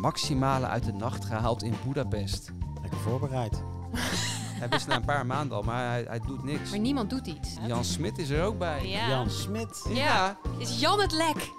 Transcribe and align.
maximale 0.00 0.66
uit 0.66 0.84
de 0.84 0.92
nacht 0.92 1.24
gehaald 1.24 1.62
in 1.62 1.74
Budapest. 1.86 2.50
Lekker 2.82 2.98
voorbereid. 3.00 3.62
Hij 4.60 4.68
wist 4.68 4.86
na 4.86 4.96
een 4.96 5.04
paar 5.04 5.26
maanden 5.26 5.56
al, 5.56 5.62
maar 5.62 5.88
hij, 5.90 6.04
hij 6.08 6.18
doet 6.18 6.42
niks. 6.44 6.70
Maar 6.70 6.78
niemand 6.78 7.10
doet 7.10 7.26
iets. 7.26 7.56
Jan 7.66 7.84
Smit 7.84 8.18
is 8.18 8.28
er 8.28 8.44
ook 8.44 8.58
bij. 8.58 8.86
Ja. 8.88 9.08
Jan 9.08 9.30
Smit. 9.30 9.84
Ja. 9.88 10.38
Is 10.58 10.80
Jan 10.80 11.00
het 11.00 11.12
lek? 11.12 11.50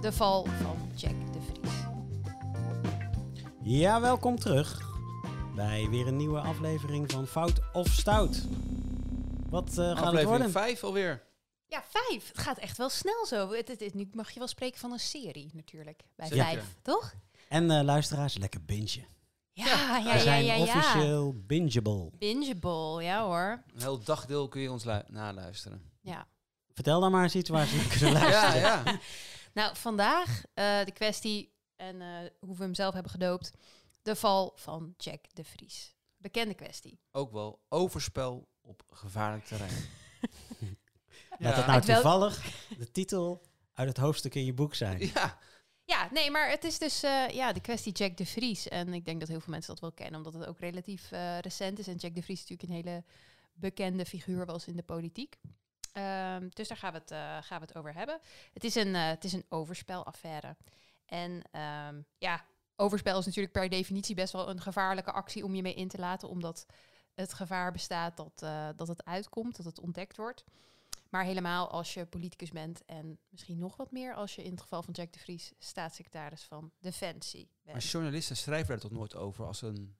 De 0.00 0.12
val 0.12 0.44
van 0.62 0.76
Jack 0.94 1.32
de 1.32 1.38
Vries. 1.52 1.70
Ja, 3.62 4.00
welkom 4.00 4.38
terug 4.38 4.88
bij 5.54 5.86
weer 5.90 6.06
een 6.06 6.16
nieuwe 6.16 6.40
aflevering 6.40 7.10
van 7.10 7.26
Fout 7.26 7.60
of 7.72 7.86
Stout. 7.88 8.42
Wat 9.50 9.68
eh, 9.68 9.74
gaat 9.76 9.88
het 9.88 9.98
Aflevering 9.98 10.28
worden? 10.28 10.50
5 10.50 10.82
alweer. 10.84 11.22
Ja, 11.66 11.82
vijf. 11.88 12.28
Het 12.28 12.38
gaat 12.38 12.58
echt 12.58 12.76
wel 12.78 12.88
snel 12.88 13.26
zo. 13.26 13.50
Het, 13.52 13.68
het, 13.68 13.80
het- 13.80 13.94
nu 13.94 14.08
mag 14.12 14.30
je 14.30 14.38
wel 14.38 14.48
spreken 14.48 14.78
van 14.80 14.92
een 14.92 14.98
serie 15.00 15.50
natuurlijk. 15.52 16.02
Bij 16.16 16.26
Zeker. 16.28 16.44
vijf, 16.44 16.64
toch? 16.82 17.12
En 17.50 17.70
eh, 17.70 17.82
luisteraars, 17.82 18.36
lekker 18.38 18.64
bingen. 18.64 19.06
Ja, 19.52 19.66
ja, 19.66 19.96
ja, 19.96 20.02
We 20.02 20.08
ja, 20.08 20.18
zijn 20.18 20.44
ja. 20.44 20.54
ja. 20.54 20.60
officieel 20.62 21.34
bingeable. 21.46 22.10
Bingeable, 22.18 23.02
ja 23.02 23.24
hoor. 23.24 23.62
Een 23.74 23.80
heel 23.80 24.02
dagdeel 24.02 24.48
kun 24.48 24.60
je 24.60 24.70
ons 24.70 24.84
lu- 24.84 25.02
naluisteren. 25.06 25.82
Ja. 26.00 26.26
Vertel 26.72 27.00
dan 27.00 27.10
maar 27.10 27.22
eens 27.22 27.34
iets 27.34 27.48
waar 27.48 27.66
ze 27.66 27.76
naar 27.76 27.86
kunnen 27.98 28.12
luisteren. 28.12 28.60
Ja, 28.60 28.82
ja. 28.84 28.98
Nou, 29.54 29.76
vandaag 29.76 30.42
eh, 30.54 30.84
de 30.84 30.92
kwestie, 30.92 31.54
en 31.76 32.00
eh, 32.00 32.08
hoe 32.40 32.56
we 32.56 32.62
hem 32.62 32.74
zelf 32.74 32.94
hebben 32.94 33.12
gedoopt, 33.12 33.50
de 34.02 34.16
val 34.16 34.52
van 34.56 34.94
Jack 34.96 35.24
de 35.34 35.44
Vries. 35.44 35.94
Bekende 36.16 36.54
kwestie. 36.54 37.00
Ook 37.10 37.32
wel 37.32 37.60
overspel 37.68 38.48
op 38.60 38.82
gevaarlijk 38.90 39.44
terrein. 39.44 39.70
Laat 41.38 41.52
Ja. 41.52 41.56
het 41.56 41.66
nou 41.66 41.80
toevallig 41.80 42.44
de 42.78 42.90
titel 42.90 43.42
uit 43.72 43.88
het 43.88 43.96
hoofdstuk 43.96 44.34
in 44.34 44.44
je 44.44 44.54
boek 44.54 44.74
zijn. 44.74 44.98
Ja, 45.14 45.38
Ja, 45.90 46.08
nee, 46.10 46.30
maar 46.30 46.50
het 46.50 46.64
is 46.64 46.78
dus 46.78 47.02
eh, 47.02 47.28
ja, 47.28 47.52
de 47.52 47.60
kwestie 47.60 47.92
Jack 47.92 48.16
de 48.16 48.26
Vries. 48.26 48.68
En 48.68 48.94
ik 48.94 49.04
denk 49.04 49.20
dat 49.20 49.28
heel 49.28 49.40
veel 49.40 49.52
mensen 49.52 49.70
dat 49.70 49.80
wel 49.80 49.92
kennen, 49.92 50.16
omdat 50.16 50.34
het 50.34 50.46
ook 50.46 50.58
relatief 50.58 51.12
eh, 51.12 51.38
recent 51.38 51.78
is. 51.78 51.88
En 51.88 51.96
Jack 51.96 52.14
de 52.14 52.22
Vries 52.22 52.40
natuurlijk 52.40 52.68
een 52.68 52.74
hele 52.74 53.04
bekende 53.52 54.04
figuur 54.04 54.46
was 54.46 54.66
in 54.66 54.76
de 54.76 54.82
politiek. 54.82 55.36
Ehm, 55.92 56.48
dus 56.48 56.68
daar 56.68 56.76
gaan 56.76 56.92
we, 56.92 56.98
het, 56.98 57.10
eh, 57.10 57.18
gaan 57.18 57.60
we 57.60 57.66
het 57.66 57.76
over 57.76 57.94
hebben. 57.94 58.20
Het 58.52 58.64
is 58.64 58.74
een, 58.74 58.94
het 58.94 59.24
is 59.24 59.32
een 59.32 59.44
overspelaffaire. 59.48 60.56
En 61.06 61.42
ehm, 61.50 62.00
ja, 62.18 62.44
overspel 62.76 63.18
is 63.18 63.26
natuurlijk 63.26 63.54
per 63.54 63.68
definitie 63.68 64.14
best 64.14 64.32
wel 64.32 64.48
een 64.48 64.60
gevaarlijke 64.60 65.12
actie 65.12 65.44
om 65.44 65.54
je 65.54 65.62
mee 65.62 65.74
in 65.74 65.88
te 65.88 65.98
laten, 65.98 66.28
omdat 66.28 66.66
het 67.14 67.32
gevaar 67.32 67.72
bestaat 67.72 68.16
dat, 68.16 68.38
dat 68.76 68.88
het 68.88 69.04
uitkomt, 69.04 69.56
dat 69.56 69.66
het 69.66 69.80
ontdekt 69.80 70.16
wordt. 70.16 70.44
Maar 71.10 71.24
helemaal 71.24 71.70
als 71.70 71.94
je 71.94 72.06
politicus 72.06 72.50
bent 72.50 72.84
en 72.84 73.18
misschien 73.28 73.58
nog 73.58 73.76
wat 73.76 73.90
meer 73.90 74.14
als 74.14 74.34
je 74.34 74.44
in 74.44 74.50
het 74.50 74.60
geval 74.60 74.82
van 74.82 74.92
Jack 74.92 75.12
de 75.12 75.18
Vries 75.18 75.52
staatssecretaris 75.58 76.42
van 76.42 76.72
Defensie 76.78 77.50
maar 77.64 77.74
bent. 77.74 77.90
journalisten 77.90 78.36
schrijven 78.36 78.68
daar 78.68 78.78
toch 78.78 78.90
nooit 78.90 79.14
over 79.14 79.46
als 79.46 79.62
een 79.62 79.98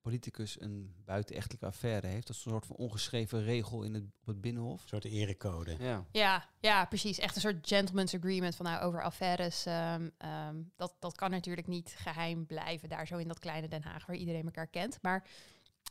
politicus 0.00 0.60
een 0.60 0.94
buitenechtelijke 1.04 1.66
affaire 1.66 2.06
heeft. 2.06 2.26
Dat 2.26 2.36
is 2.36 2.44
een 2.44 2.50
soort 2.50 2.66
van 2.66 2.76
ongeschreven 2.76 3.44
regel 3.44 3.82
in 3.82 3.94
het, 3.94 4.04
op 4.20 4.26
het 4.26 4.40
binnenhof. 4.40 4.82
Een 4.82 4.88
soort 4.88 5.04
erecode. 5.04 5.76
Ja. 5.78 6.04
Ja, 6.12 6.48
ja, 6.60 6.84
precies. 6.84 7.18
Echt 7.18 7.34
een 7.34 7.40
soort 7.40 7.66
gentleman's 7.66 8.14
agreement 8.14 8.56
van 8.56 8.66
nou 8.66 8.82
over 8.82 9.02
affaires. 9.02 9.66
ehm, 9.66 10.08
ehm, 10.18 10.62
dat, 10.76 10.96
dat 10.98 11.16
kan 11.16 11.30
natuurlijk 11.30 11.66
niet 11.66 11.94
geheim 11.98 12.46
blijven 12.46 12.88
daar 12.88 13.06
zo 13.06 13.16
in 13.16 13.28
dat 13.28 13.38
kleine 13.38 13.68
Den 13.68 13.82
Haag 13.82 14.06
waar 14.06 14.16
iedereen 14.16 14.44
elkaar 14.44 14.66
kent. 14.66 14.98
Maar 15.02 15.26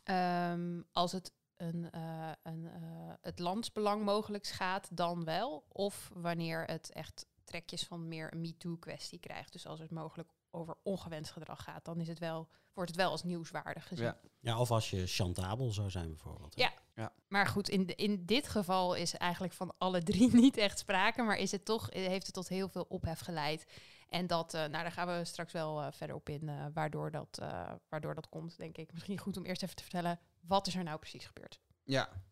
ehm, 0.03 0.81
als 0.91 1.11
het 1.11 1.31
een, 1.57 1.91
eh, 1.91 2.29
een, 2.43 2.67
eh, 2.67 2.81
het 3.21 3.39
landsbelang 3.39 4.03
mogelijk 4.03 4.45
schaadt, 4.45 4.95
dan 4.95 5.23
wel. 5.23 5.65
Of 5.67 6.11
wanneer 6.13 6.63
het 6.63 6.91
echt 6.91 7.25
trekjes 7.43 7.83
van 7.83 8.07
meer 8.07 8.33
een 8.33 8.41
MeToo-kwestie 8.41 9.19
krijgt. 9.19 9.51
Dus 9.51 9.65
als 9.65 9.79
het 9.79 9.91
mogelijk 9.91 10.29
over 10.51 10.75
ongewenst 10.83 11.31
gedrag 11.31 11.63
gaat, 11.63 11.85
dan 11.85 11.99
is 11.99 12.07
het 12.07 12.19
wel, 12.19 12.47
wordt 12.73 12.89
het 12.89 12.99
wel 12.99 13.11
als 13.11 13.23
nieuwswaardig 13.23 13.87
gezien. 13.87 14.05
Ja. 14.05 14.19
Ja, 14.39 14.59
of 14.59 14.71
als 14.71 14.89
je 14.89 15.07
chantabel 15.07 15.71
zou 15.71 15.89
zijn 15.89 16.07
bijvoorbeeld. 16.07 16.55
hè? 16.55 16.61
Ja. 16.61 17.13
Maar 17.27 17.47
goed, 17.47 17.69
in, 17.69 17.95
in 17.95 18.25
dit 18.25 18.47
geval 18.47 18.93
is 18.95 19.13
eigenlijk 19.13 19.53
van 19.53 19.73
alle 19.77 20.03
drie 20.03 20.35
niet 20.41 20.57
echt 20.57 20.79
sprake. 20.79 21.21
Maar 21.21 21.37
is 21.37 21.51
het 21.51 21.65
toch, 21.65 21.89
heeft 21.93 22.25
het 22.25 22.35
tot 22.35 22.47
heel 22.47 22.69
veel 22.69 22.85
ophef 22.89 23.19
geleid. 23.19 23.65
En 24.09 24.27
dat, 24.27 24.53
eh, 24.53 24.59
nou, 24.59 24.71
daar 24.71 24.91
gaan 24.91 25.07
we 25.07 25.25
straks 25.25 25.53
wel 25.53 25.81
eh, 25.81 25.91
verder 25.91 26.15
op 26.15 26.29
in, 26.29 26.49
eh, 26.49 26.65
waardoor, 26.73 27.11
dat, 27.11 27.37
eh, 27.41 27.71
waardoor 27.89 28.15
dat 28.15 28.29
komt, 28.29 28.57
denk 28.57 28.77
ik. 28.77 28.93
Misschien 28.93 29.17
goed 29.17 29.37
om 29.37 29.45
eerst 29.45 29.63
even 29.63 29.75
te 29.75 29.83
vertellen, 29.83 30.19
wat 30.47 30.67
is 30.67 30.75
er 30.75 30.83
nou 30.83 30.99
precies 30.99 31.25
gebeurd? 31.25 31.59
ja. 31.83 32.25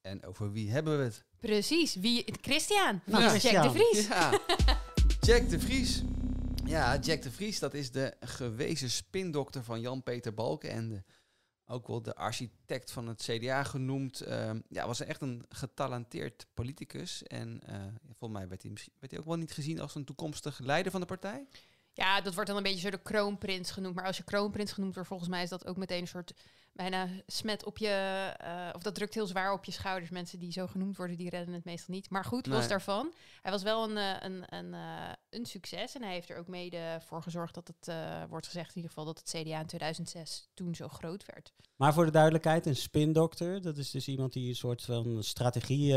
En 0.00 0.24
over 0.24 0.52
wie 0.52 0.70
hebben 0.70 0.98
we 0.98 1.04
het? 1.04 1.24
Precies, 1.40 1.94
wie? 1.94 2.24
Christian 2.40 3.00
van 3.08 3.20
Ja. 3.22 3.36
Jack 3.36 3.62
de. 3.62 3.70
Vries. 3.70 4.06
Ja, 4.06 4.30
Jack 5.28 5.48
de 5.48 5.60
Vries. 5.60 6.02
Ja, 6.64 6.96
Jack 6.98 7.22
de 7.22 7.30
Vries, 7.30 7.58
dat 7.58 7.74
is 7.74 7.90
de 7.90 8.14
gewezen 8.20 8.90
spindokter 8.90 9.64
van 9.64 9.80
Jan-Peter 9.80 10.34
Balkenende. 10.34 11.04
Ook 11.66 11.86
wel 11.86 12.02
de 12.02 12.14
architect 12.14 12.90
van 12.90 13.06
het 13.08 13.22
CDA 13.22 13.62
genoemd. 13.64 14.20
Ehm, 14.20 14.60
ja, 14.68 14.86
was 14.86 15.00
echt 15.00 15.20
een 15.22 15.44
getalenteerd 15.48 16.46
politicus. 16.54 17.22
En 17.22 17.60
eh, 17.66 17.74
ja, 17.74 18.12
volgens 18.18 18.38
mij 18.40 18.48
werd 18.48 18.62
hij, 18.62 18.70
misschien- 18.70 18.94
werd 18.98 19.12
hij 19.12 19.20
ook 19.20 19.26
wel 19.26 19.36
niet 19.36 19.52
gezien 19.52 19.80
als 19.80 19.94
een 19.94 20.04
toekomstig 20.04 20.58
leider 20.58 20.92
van 20.92 21.00
de 21.00 21.06
partij. 21.06 21.46
Ja, 21.92 22.20
dat 22.20 22.34
wordt 22.34 22.48
dan 22.48 22.56
een 22.58 22.62
beetje 22.64 22.80
zo 22.80 22.90
de 22.90 23.02
kroonprins 23.02 23.70
genoemd. 23.70 23.94
Maar 23.94 24.06
als 24.06 24.16
je 24.16 24.22
kroonprins 24.24 24.72
genoemd 24.72 24.94
wordt, 24.94 25.08
volgens 25.08 25.28
mij 25.30 25.42
is 25.42 25.48
dat 25.48 25.66
ook 25.66 25.76
meteen 25.76 26.00
een 26.00 26.08
soort 26.08 26.34
bijna 26.74 27.08
smet 27.26 27.64
op 27.64 27.78
je... 27.78 27.88
eh, 28.38 28.68
of 28.72 28.82
dat 28.82 28.94
drukt 28.94 29.14
heel 29.14 29.26
zwaar 29.26 29.52
op 29.52 29.64
je 29.64 29.72
schouders. 29.72 30.10
Mensen 30.10 30.38
die 30.38 30.52
zo 30.52 30.66
genoemd 30.66 30.96
worden, 30.96 31.16
die 31.16 31.30
redden 31.30 31.54
het 31.54 31.64
meestal 31.64 31.94
niet. 31.94 32.10
Maar 32.10 32.24
goed, 32.24 32.46
los 32.46 32.58
Nee. 32.58 32.68
daarvan. 32.68 33.12
Hij 33.42 33.50
was 33.52 33.62
wel 33.62 33.90
een, 33.90 33.96
eh, 33.96 34.14
een, 34.20 34.44
een, 34.54 34.74
eh, 34.74 35.12
een 35.30 35.44
succes. 35.46 35.94
En 35.94 36.02
hij 36.02 36.12
heeft 36.12 36.30
er 36.30 36.38
ook 36.38 36.48
mede 36.48 36.98
voor 37.06 37.22
gezorgd 37.22 37.54
dat 37.54 37.68
het, 37.76 37.94
wordt 38.28 38.46
gezegd 38.46 38.68
in 38.68 38.74
ieder 38.76 38.90
geval, 38.90 39.04
dat 39.04 39.18
het 39.18 39.28
CDA 39.28 39.60
in 39.60 39.66
2006 39.66 40.48
toen 40.54 40.74
zo 40.74 40.88
groot 40.88 41.24
werd. 41.26 41.52
Maar 41.76 41.92
voor 41.94 42.04
de 42.04 42.10
duidelijkheid, 42.10 42.66
een 42.66 42.76
spindokter, 42.76 43.62
dat 43.62 43.76
is 43.76 43.90
dus 43.90 44.08
iemand 44.08 44.32
die 44.32 44.48
een 44.48 44.56
soort 44.56 44.82
van 44.82 45.22
strategie 45.22 45.94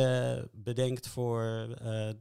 bedenkt 0.52 1.08
voor 1.08 1.42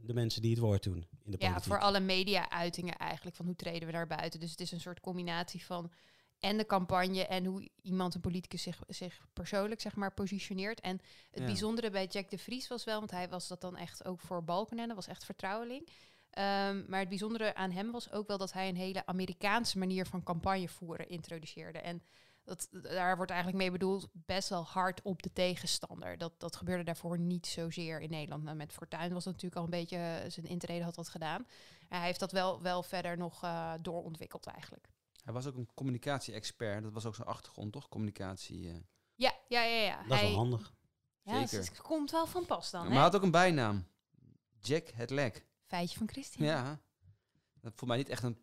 de 0.01 0.13
mensen 0.13 0.41
die 0.41 0.51
het 0.51 0.59
woord 0.59 0.83
doen 0.83 1.07
in 1.23 1.31
de 1.31 1.37
Ja, 1.39 1.47
politiek. 1.47 1.63
voor 1.71 1.79
alle 1.79 1.99
media-uitingen 1.99 2.95
eigenlijk, 2.97 3.35
van 3.35 3.45
hoe 3.45 3.55
treden 3.55 3.85
we 3.87 3.93
daar 3.93 4.07
buiten. 4.07 4.39
Dus 4.39 4.51
het 4.51 4.59
is 4.59 4.71
een 4.71 4.79
soort 4.79 4.99
combinatie 4.99 5.65
van 5.65 5.91
en 6.39 6.57
de 6.57 6.65
campagne 6.65 7.25
en 7.25 7.45
hoe 7.45 7.69
iemand, 7.81 8.15
een 8.15 8.21
politicus, 8.21 8.61
zich, 8.63 8.79
zich 8.87 9.27
persoonlijk 9.33 9.81
zeg 9.81 9.95
maar 9.95 10.13
positioneert. 10.13 10.81
En 10.81 10.99
het 11.31 11.39
Ja. 11.39 11.45
bijzondere 11.45 11.89
bij 11.89 12.05
Jack 12.05 12.29
de 12.29 12.37
Vries 12.37 12.67
was 12.67 12.83
wel, 12.83 12.99
want 12.99 13.11
hij 13.11 13.29
was 13.29 13.47
dat 13.47 13.61
dan 13.61 13.77
echt 13.77 14.05
ook 14.05 14.19
voor 14.19 14.43
Balkenende, 14.43 14.93
was 14.93 15.07
echt 15.07 15.25
vertrouweling. 15.25 15.87
Ehm, 16.29 16.83
maar 16.87 16.99
het 16.99 17.09
bijzondere 17.09 17.55
aan 17.55 17.71
hem 17.71 17.91
was 17.91 18.11
ook 18.11 18.27
wel 18.27 18.37
dat 18.37 18.53
hij 18.53 18.69
een 18.69 18.75
hele 18.75 19.05
Amerikaanse 19.05 19.77
manier 19.77 20.05
van 20.05 20.23
campagne 20.23 20.67
voeren 20.67 21.09
introduceerde. 21.09 21.79
En 21.79 22.01
dat, 22.43 22.67
daar 22.71 23.15
wordt 23.15 23.31
eigenlijk 23.31 23.61
mee 23.61 23.71
bedoeld 23.71 24.07
best 24.13 24.49
wel 24.49 24.63
hard 24.63 25.01
op 25.01 25.23
de 25.23 25.33
tegenstander. 25.33 26.17
Dat, 26.17 26.33
dat 26.39 26.55
gebeurde 26.55 26.83
daarvoor 26.83 27.19
niet 27.19 27.47
zozeer 27.47 27.99
in 28.01 28.09
Nederland. 28.09 28.43
Nou, 28.43 28.55
met 28.55 28.73
Fortuyn 28.73 29.13
was 29.13 29.23
dat 29.23 29.33
natuurlijk 29.33 29.55
al 29.55 29.63
een 29.63 29.79
beetje, 29.79 29.97
eh, 29.97 30.29
zijn 30.31 30.45
intrede 30.45 30.83
had 30.83 30.95
dat 30.95 31.09
gedaan. 31.09 31.47
En 31.89 31.97
hij 31.97 32.05
heeft 32.05 32.19
dat 32.19 32.31
wel, 32.31 32.61
wel 32.61 32.83
verder 32.83 33.17
nog 33.17 33.43
eh, 33.43 33.73
doorontwikkeld 33.81 34.45
eigenlijk. 34.45 34.87
Hij 35.27 35.35
was 35.35 35.45
ook 35.47 35.55
een 35.55 35.69
communicatie-expert. 35.73 36.83
Dat 36.83 36.91
was 36.93 37.05
ook 37.05 37.15
zijn 37.15 37.27
achtergrond, 37.27 37.71
toch? 37.73 37.89
Communicatie. 37.89 38.69
eh. 38.69 38.75
Ja, 39.15 39.33
ja, 39.47 39.63
ja. 39.63 39.81
ja. 39.81 39.95
Dat 40.03 40.11
is 40.11 40.19
hij, 40.19 40.27
wel 40.29 40.37
handig. 40.37 40.73
ja, 41.21 41.47
zeker. 41.47 41.67
het 41.67 41.81
komt 41.81 42.11
wel 42.11 42.27
van 42.27 42.45
pas 42.45 42.71
dan. 42.71 42.79
maar 42.81 42.89
hè? 42.89 42.95
hij 42.95 43.03
had 43.03 43.15
ook 43.15 43.21
een 43.21 43.31
bijnaam. 43.31 43.87
Jack 44.59 44.87
het 44.87 45.09
Lek. 45.09 45.45
Feitje 45.65 45.97
van 45.97 46.07
Christian. 46.09 46.47
Ja. 46.47 46.79
Dat 47.61 47.73
voor 47.75 47.87
mij 47.87 47.97
niet 47.97 48.09
echt 48.09 48.23
een 48.23 48.37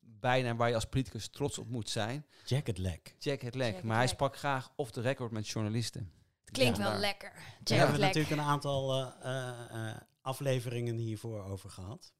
bijnaam 0.00 0.56
waar 0.56 0.68
je 0.68 0.74
als 0.74 0.84
politicus 0.84 1.28
trots 1.28 1.58
op 1.58 1.68
moet 1.68 1.88
zijn. 1.88 2.26
Lek. 2.30 2.46
Jack 2.48 2.66
het 2.66 2.78
Lek. 2.78 3.14
Jack 3.18 3.40
het 3.40 3.54
maar 3.54 3.96
hij 3.96 4.04
Lek. 4.04 4.14
sprak 4.14 4.36
graag 4.36 4.72
off 4.76 4.90
the 4.90 5.00
record 5.00 5.30
met 5.30 5.48
journalisten. 5.48 6.12
Het 6.44 6.50
klinkt 6.54 6.78
Ja, 6.78 6.90
wel 6.90 6.98
lekker. 6.98 7.32
We 7.32 7.40
Jack 7.64 7.78
hebben 7.78 7.98
lek. 7.98 8.14
natuurlijk 8.14 8.40
een 8.40 8.46
aantal 8.48 8.92
eh, 8.92 9.12
eh, 9.22 9.90
eh, 9.90 10.00
afleveringen 10.20 10.96
hiervoor 10.96 11.42
over 11.44 11.70
gehad. 11.70 12.12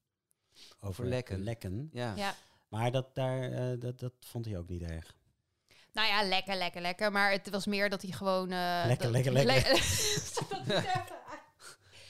Over 0.81 1.07
lekken. 1.07 1.43
lekken. 1.43 1.89
Ja. 1.93 2.15
Ja. 2.17 2.35
Maar 2.75 2.91
dat, 2.91 3.15
daar, 3.15 3.53
eh, 3.53 3.81
dat, 3.81 3.99
dat 4.01 4.13
vond 4.21 4.45
hij 4.45 4.59
ook 4.59 4.69
niet 4.69 4.83
erg. 4.83 5.15
Nou 5.93 6.09
ja, 6.09 6.23
lekker, 6.29 6.57
lekker, 6.57 6.81
lekker. 6.81 7.13
Maar 7.13 7.31
het 7.31 7.51
was 7.51 7.67
meer 7.67 7.91
dat 7.91 8.03
hij 8.03 8.11
gewoon... 8.11 8.51
eh, 8.51 8.83
Lekker, 8.87 9.03
dat- 9.05 9.11
lekker, 9.13 9.33
lekker. 9.33 9.73
Even. 9.73 10.75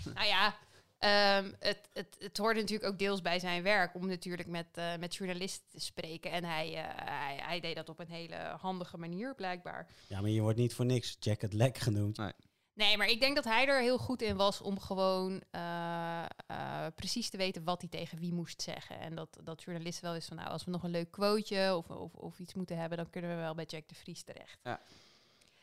nou 0.15 0.27
ja, 0.27 0.57
ehm, 0.99 1.53
het, 1.59 1.89
het, 1.93 2.17
het 2.19 2.37
hoorde 2.37 2.61
natuurlijk 2.61 2.93
ook 2.93 2.99
deels 2.99 3.21
bij 3.23 3.39
zijn 3.39 3.63
werk... 3.63 3.95
om 3.95 4.07
natuurlijk 4.07 4.49
met, 4.49 4.67
eh, 4.75 4.97
met 4.97 5.15
journalisten 5.15 5.69
te 5.71 5.81
spreken. 5.81 6.31
En 6.31 6.45
hij, 6.45 6.75
eh, 6.75 6.83
hij, 7.05 7.37
hij 7.43 7.61
deed 7.61 7.77
dat 7.77 7.89
op 7.89 7.99
een 7.99 8.09
hele 8.11 8.37
handige 8.61 8.97
manier, 8.99 9.35
blijkbaar. 9.35 9.87
Ja, 10.07 10.21
maar 10.21 10.31
je 10.31 10.41
wordt 10.41 10.59
niet 10.59 10.75
voor 10.75 10.85
niks 10.85 11.17
Jacket 11.21 11.53
Lek 11.53 11.79
genoemd. 11.79 12.17
Nee, 12.17 12.33
maar 12.75 13.09
ik 13.09 13.21
denk 13.21 13.35
dat 13.35 13.45
hij 13.45 13.67
er 13.67 13.81
heel 13.81 13.99
goed 13.99 14.23
in 14.23 14.37
was 14.37 14.61
om 14.61 14.81
gewoon 14.81 15.43
eh, 15.51 16.25
eh, 16.47 16.87
precies 16.95 17.31
te 17.31 17.37
weten 17.37 17.65
wat 17.65 17.81
hij 17.81 17.91
tegen 17.91 18.19
wie 18.19 18.33
moest 18.33 18.63
zeggen. 18.63 19.01
En 19.01 19.15
dat, 19.15 19.39
dat 19.43 19.63
journalisten 19.63 20.05
wel 20.05 20.15
eens 20.15 20.27
van, 20.27 20.37
nou, 20.37 20.49
als 20.49 20.65
we 20.65 20.71
nog 20.71 20.83
een 20.83 20.91
leuk 20.91 21.11
quoteje 21.11 21.77
of, 21.77 21.91
of, 21.91 22.15
of 22.15 22.39
iets 22.39 22.55
moeten 22.55 22.79
hebben, 22.79 22.99
dan 22.99 23.11
kunnen 23.11 23.31
we 23.31 23.37
wel 23.37 23.55
bij 23.55 23.65
Jack 23.65 23.89
de 23.89 23.95
Vries 23.95 24.23
terecht. 24.23 24.59
Ja. 24.63 24.81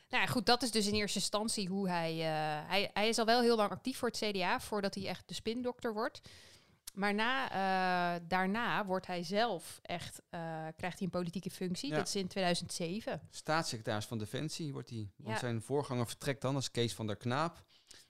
Nou 0.10 0.24
ja, 0.24 0.30
goed, 0.30 0.46
dat 0.46 0.62
is 0.62 0.72
dus 0.72 0.88
in 0.88 0.94
eerste 0.94 1.19
instantie 1.19 1.68
hoe 1.68 1.90
hij, 1.90 2.12
eh, 2.12 2.68
hij... 2.69 2.90
Hij 2.94 3.08
is 3.08 3.18
al 3.18 3.25
wel 3.25 3.42
heel 3.42 3.56
lang 3.56 3.72
actief 3.72 3.98
voor 3.98 4.10
het 4.10 4.18
CDA, 4.18 4.60
voordat 4.60 4.96
hij 4.96 5.08
echt 5.08 5.28
de 5.28 5.34
spindokter 5.34 5.94
wordt. 5.94 6.22
Maar 6.94 7.14
na, 7.14 7.50
eh, 8.16 8.22
daarna 8.28 8.86
wordt 8.86 9.08
hij 9.08 9.24
zelf 9.24 9.80
echt, 9.82 10.22
eh, 10.30 10.40
krijgt 10.76 10.98
hij 10.98 11.02
een 11.02 11.10
politieke 11.10 11.50
functie. 11.50 11.90
Ja. 11.90 11.96
Dat 11.98 12.08
is 12.08 12.16
in 12.16 12.28
2007. 12.28 13.22
Staatssecretaris 13.30 14.06
van 14.06 14.18
Defensie 14.18 14.74
wordt 14.74 14.90
hij. 14.90 15.10
Want 15.18 15.34
Ja. 15.34 15.40
zijn 15.40 15.62
voorganger 15.62 16.08
vertrekt 16.08 16.42
dan 16.42 16.56
als 16.56 16.72
Kees 16.72 16.94
van 16.94 17.08
der 17.08 17.18
Knaap. 17.18 17.64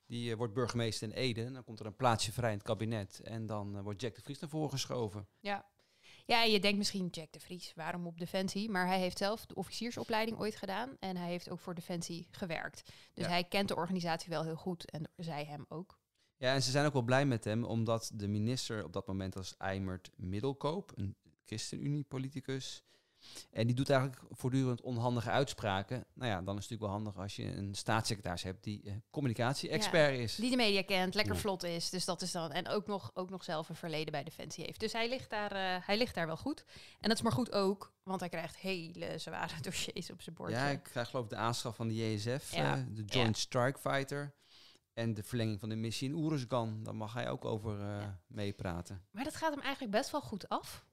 Die 0.05 0.31
eh, 0.31 0.37
wordt 0.37 0.53
burgemeester 0.53 1.07
in 1.07 1.13
Ede. 1.13 1.43
En 1.43 1.53
dan 1.53 1.63
komt 1.63 1.79
er 1.79 1.85
een 1.85 1.95
plaatsje 1.95 2.31
vrij 2.31 2.51
in 2.51 2.57
het 2.57 2.65
kabinet. 2.67 3.19
En 3.23 3.45
dan 3.45 3.81
wordt 3.81 4.01
Jack 4.01 4.15
de 4.15 4.21
Vries 4.21 4.39
naar 4.39 4.49
voren 4.49 4.69
geschoven. 4.69 5.27
Ja. 5.39 5.65
Ja, 6.25 6.43
je 6.43 6.59
denkt 6.59 6.77
misschien 6.77 7.07
Jack 7.07 7.31
de 7.31 7.39
Vries, 7.39 7.73
waarom 7.75 8.07
op 8.07 8.17
Defensie? 8.19 8.69
Maar 8.69 8.87
hij 8.87 8.99
heeft 8.99 9.17
zelf 9.17 9.45
de 9.45 9.55
officiersopleiding 9.55 10.37
ooit 10.39 10.55
gedaan 10.55 10.97
en 10.99 11.17
hij 11.17 11.29
heeft 11.29 11.49
ook 11.49 11.59
voor 11.59 11.73
Defensie 11.75 12.27
gewerkt. 12.31 12.91
Dus 13.13 13.25
Ja. 13.25 13.31
hij 13.31 13.43
kent 13.43 13.67
de 13.67 13.75
organisatie 13.75 14.29
wel 14.29 14.43
heel 14.43 14.55
goed 14.55 14.89
en 14.91 15.09
zij 15.15 15.45
hem 15.45 15.65
ook. 15.69 15.99
Ja, 16.41 16.53
en 16.53 16.63
ze 16.63 16.71
zijn 16.71 16.85
ook 16.85 16.93
wel 16.93 17.01
blij 17.01 17.25
met 17.25 17.43
hem, 17.43 17.63
omdat 17.63 18.11
de 18.13 18.27
minister 18.27 18.83
op 18.83 18.93
dat 18.93 19.07
moment 19.07 19.33
was 19.33 19.55
Eimert 19.57 20.11
Middelkoop, 20.15 20.91
een 20.95 21.15
ChristenUnie-politicus. 21.45 22.83
En 23.51 23.67
die 23.67 23.75
doet 23.75 23.89
eigenlijk 23.89 24.21
voortdurend 24.29 24.81
onhandige 24.81 25.29
uitspraken. 25.29 26.05
Nou 26.13 26.29
ja, 26.29 26.41
dan 26.41 26.41
is 26.41 26.45
het 26.47 26.55
natuurlijk 26.55 26.81
wel 26.81 26.89
handig 26.91 27.17
als 27.17 27.35
je 27.35 27.43
een 27.55 27.75
staatssecretaris 27.75 28.43
hebt 28.43 28.63
die 28.63 28.81
eh, 28.85 28.93
communicatie-expert 29.09 30.17
is. 30.17 30.35
Die 30.35 30.49
de 30.49 30.55
media 30.55 30.83
kent, 30.83 31.13
lekker 31.15 31.33
Ja. 31.33 31.39
vlot 31.39 31.63
is. 31.63 31.89
Dus 31.89 32.05
dat 32.05 32.21
is 32.21 32.31
dan. 32.31 32.51
En 32.51 32.67
ook 32.67 32.87
nog, 32.87 33.11
ook 33.13 33.29
nog 33.29 33.43
zelf 33.43 33.69
een 33.69 33.75
verleden 33.75 34.11
bij 34.11 34.23
Defensie 34.23 34.63
heeft. 34.65 34.79
Dus 34.79 34.93
hij 34.93 35.09
ligt, 35.09 35.29
daar, 35.29 35.51
eh, 35.51 35.87
hij 35.87 35.97
ligt 35.97 36.15
daar 36.15 36.27
wel 36.27 36.37
goed. 36.37 36.63
En 36.99 37.07
dat 37.09 37.17
is 37.17 37.23
maar 37.23 37.31
goed 37.31 37.51
ook, 37.51 37.93
want 38.03 38.19
hij 38.19 38.29
krijgt 38.29 38.57
hele 38.57 39.17
zware 39.17 39.61
dossiers 39.61 40.11
op 40.11 40.21
zijn 40.21 40.35
bordje. 40.35 40.55
Ja, 40.55 40.67
ik 40.69 40.83
krijg 40.83 41.09
geloof 41.09 41.23
ik 41.23 41.29
de 41.29 41.35
aanschaf 41.35 41.75
van 41.75 41.87
de 41.87 41.95
JSF, 42.13 42.55
Ja. 42.55 42.75
eh, 42.77 42.83
de 42.89 43.03
Joint 43.05 43.37
Strike 43.37 43.79
Fighter. 43.79 44.33
En 44.93 45.13
de 45.13 45.23
verlenging 45.23 45.59
van 45.59 45.69
de 45.69 45.75
missie 45.75 46.09
in 46.09 46.15
Oeruzgan. 46.15 46.83
Daar 46.83 46.95
mag 46.95 47.13
hij 47.13 47.29
ook 47.29 47.45
over 47.45 47.79
eh, 47.79 48.01
Ja. 48.01 48.19
meepraten. 48.27 49.05
Maar 49.11 49.23
dat 49.23 49.35
gaat 49.35 49.53
hem 49.53 49.61
eigenlijk 49.63 49.91
best 49.93 50.11
wel 50.11 50.21
goed 50.21 50.49
af. 50.49 50.85